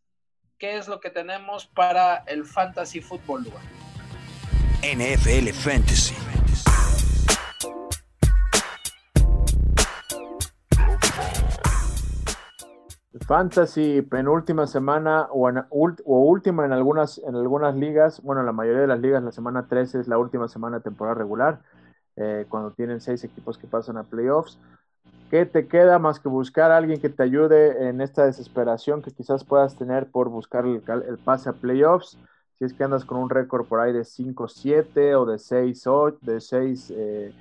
[0.58, 3.44] ¿qué es lo que tenemos para el Fantasy Football
[4.82, 6.14] NFL Fantasy.
[13.18, 15.50] Fantasy, penúltima semana o,
[16.04, 18.22] última en algunas, en algunas ligas.
[18.22, 21.16] Bueno, la mayoría de las ligas, la semana 13 es la última semana de temporada
[21.16, 21.60] regular,
[22.14, 24.58] eh, cuando tienen seis equipos que pasan a playoffs.
[25.28, 29.10] ¿Qué te queda más que buscar a alguien que te ayude en esta desesperación que
[29.10, 30.80] quizás puedas tener por buscar el,
[31.24, 32.16] pase a playoffs?
[32.58, 36.40] Si es que andas con un récord por ahí de 5-7 o de 6-8, de
[36.40, 37.34] 6, eh,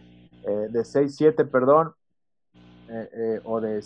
[0.47, 1.93] eh, de 6-7, perdón,
[3.43, 3.83] o de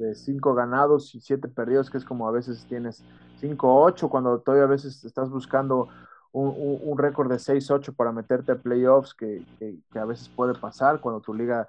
[0.00, 3.04] de cinco ganados y siete perdidos, que es como a veces tienes
[3.38, 5.88] cinco ocho, cuando todavía a veces estás buscando
[6.32, 11.20] un, récord de 6-8 para meterte a playoffs que, que, a veces puede pasar cuando
[11.20, 11.68] tu liga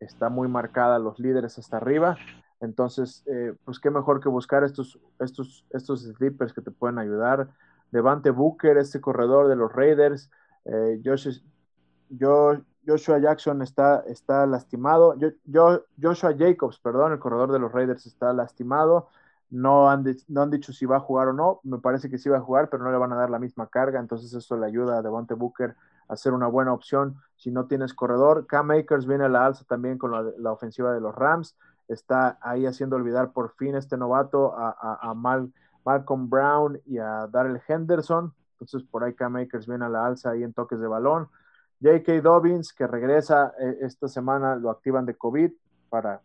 [0.00, 2.16] está muy marcada, los líderes hasta arriba.
[2.60, 7.50] Entonces, eh, pues qué mejor que buscar estos, estos, estos sleepers que te pueden ayudar.
[7.92, 10.30] Devante Booker, este corredor de los Raiders.
[10.64, 11.00] Eh,
[12.88, 15.14] Joshua Jackson está, está lastimado.
[15.44, 19.08] Yo, Joshua Jacobs, perdón, el corredor de los Raiders está lastimado.
[19.50, 21.60] No han, no han dicho si va a jugar o no.
[21.64, 23.66] Me parece que sí va a jugar, pero no le van a dar la misma
[23.66, 24.00] carga.
[24.00, 25.76] Entonces eso le ayuda a Devonte Booker
[26.08, 28.46] a ser una buena opción si no tienes corredor.
[28.46, 30.10] Cam Akers viene a la alza también con
[30.42, 31.56] la, ofensiva de los Rams.
[31.88, 35.14] Está ahí haciendo olvidar por fin este novato a,
[35.84, 38.32] Malcolm Brown y a Darrell Henderson.
[38.52, 41.28] Entonces por ahí Cam Akers viene a la alza ahí en toques de balón.
[41.80, 42.20] J.K.
[42.20, 45.52] Dobbins, que regresa eh, esta semana, lo activan de COVID
[45.88, 46.20] para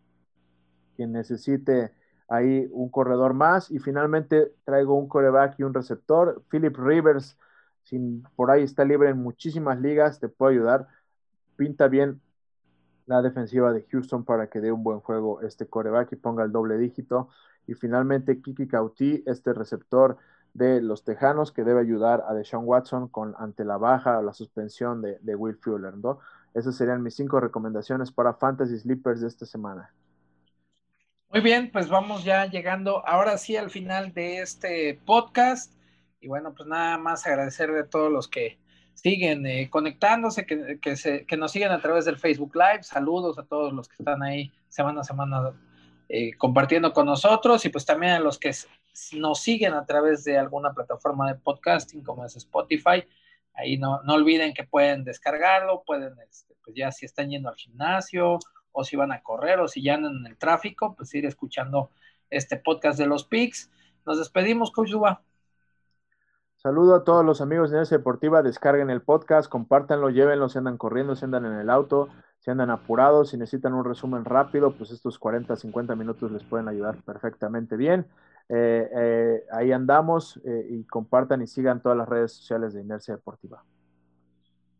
[0.95, 1.93] quien necesite
[2.27, 3.69] ahí un corredor más.
[3.69, 6.43] Y finalmente traigo un coreback y un receptor.
[6.49, 7.37] Philip Rivers,
[7.83, 10.87] sin, por ahí está libre en muchísimas ligas, te puede ayudar.
[11.55, 12.19] Pinta bien
[13.05, 16.51] la defensiva de Houston para que dé un buen juego este coreback y ponga el
[16.51, 17.29] doble dígito.
[17.67, 20.17] Y finalmente Kiki Cauti, este receptor
[20.53, 24.33] de los Tejanos que debe ayudar a Deshaun Watson con ante la baja o la
[24.33, 26.19] suspensión de, Will Fuller, ¿no?
[26.53, 29.91] Esas serían mis cinco recomendaciones para Fantasy Sleepers de esta semana.
[31.29, 35.73] Muy bien, pues vamos ya llegando ahora sí al final de este podcast.
[36.21, 38.59] Y bueno, pues nada más agradecer a todos los que
[38.93, 42.83] siguen eh, conectándose, que, que, nos siguen a través del Facebook Live.
[42.83, 45.53] Saludos a todos los que están ahí semana a semana
[46.07, 48.51] eh, compartiendo con nosotros y pues también a los que
[49.13, 53.03] nos siguen a través de alguna plataforma de podcasting como es Spotify.
[53.53, 57.55] Ahí no, no olviden que pueden descargarlo, pueden, este, pues ya si están yendo al
[57.55, 58.39] gimnasio
[58.71, 61.91] o si van a correr o si ya andan en el tráfico, pues ir escuchando
[62.29, 63.71] este podcast de los PICs.
[64.05, 64.91] Nos despedimos, Coach.
[66.55, 70.77] Saludo a todos los amigos de Nesa Deportiva, descarguen el podcast, compártanlo, llévenlo, si andan
[70.77, 72.07] corriendo, si andan en el auto,
[72.39, 76.67] si andan apurados, si necesitan un resumen rápido, pues estos 40, 50 minutos les pueden
[76.69, 78.07] ayudar perfectamente bien.
[78.49, 83.15] Eh, eh, ahí andamos eh, y compartan y sigan todas las redes sociales de Inercia
[83.15, 83.63] Deportiva.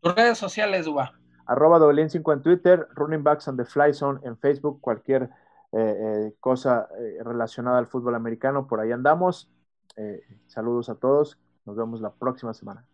[0.00, 1.12] Tus redes sociales, Uba.
[1.46, 5.28] Arroba 5 en Twitter, Running Backs and the Fly Zone en Facebook, cualquier
[6.38, 6.88] cosa
[7.24, 9.50] relacionada al fútbol americano, por ahí andamos.
[10.46, 11.36] saludos a todos,
[11.66, 12.86] nos vemos la próxima semana.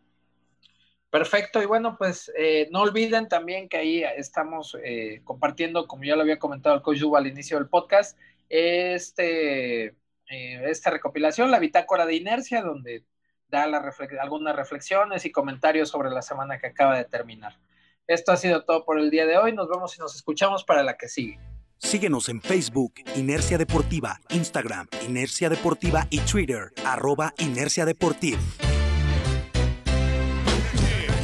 [1.10, 2.32] Perfecto, y bueno, pues
[2.70, 4.76] no olviden también que ahí estamos
[5.24, 8.18] compartiendo, como ya lo había comentado el coach Uba al inicio del podcast,
[8.48, 9.94] este
[10.30, 13.04] eh, esta recopilación, la bitácora de inercia, donde
[13.48, 17.58] da algunas reflexiones y comentarios sobre la semana que acaba de terminar.
[18.06, 19.52] Esto ha sido todo por el día de hoy.
[19.52, 21.38] Nos vemos y nos escuchamos para la que sigue.
[21.78, 28.38] Síguenos en Facebook, Inercia Deportiva, Instagram, Inercia Deportiva y Twitter, arroba Inercia Deportiva.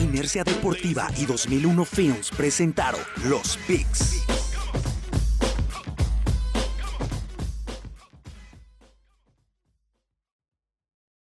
[0.01, 4.36] Inercia Deportiva y 2001 Films presentaron Los Picks.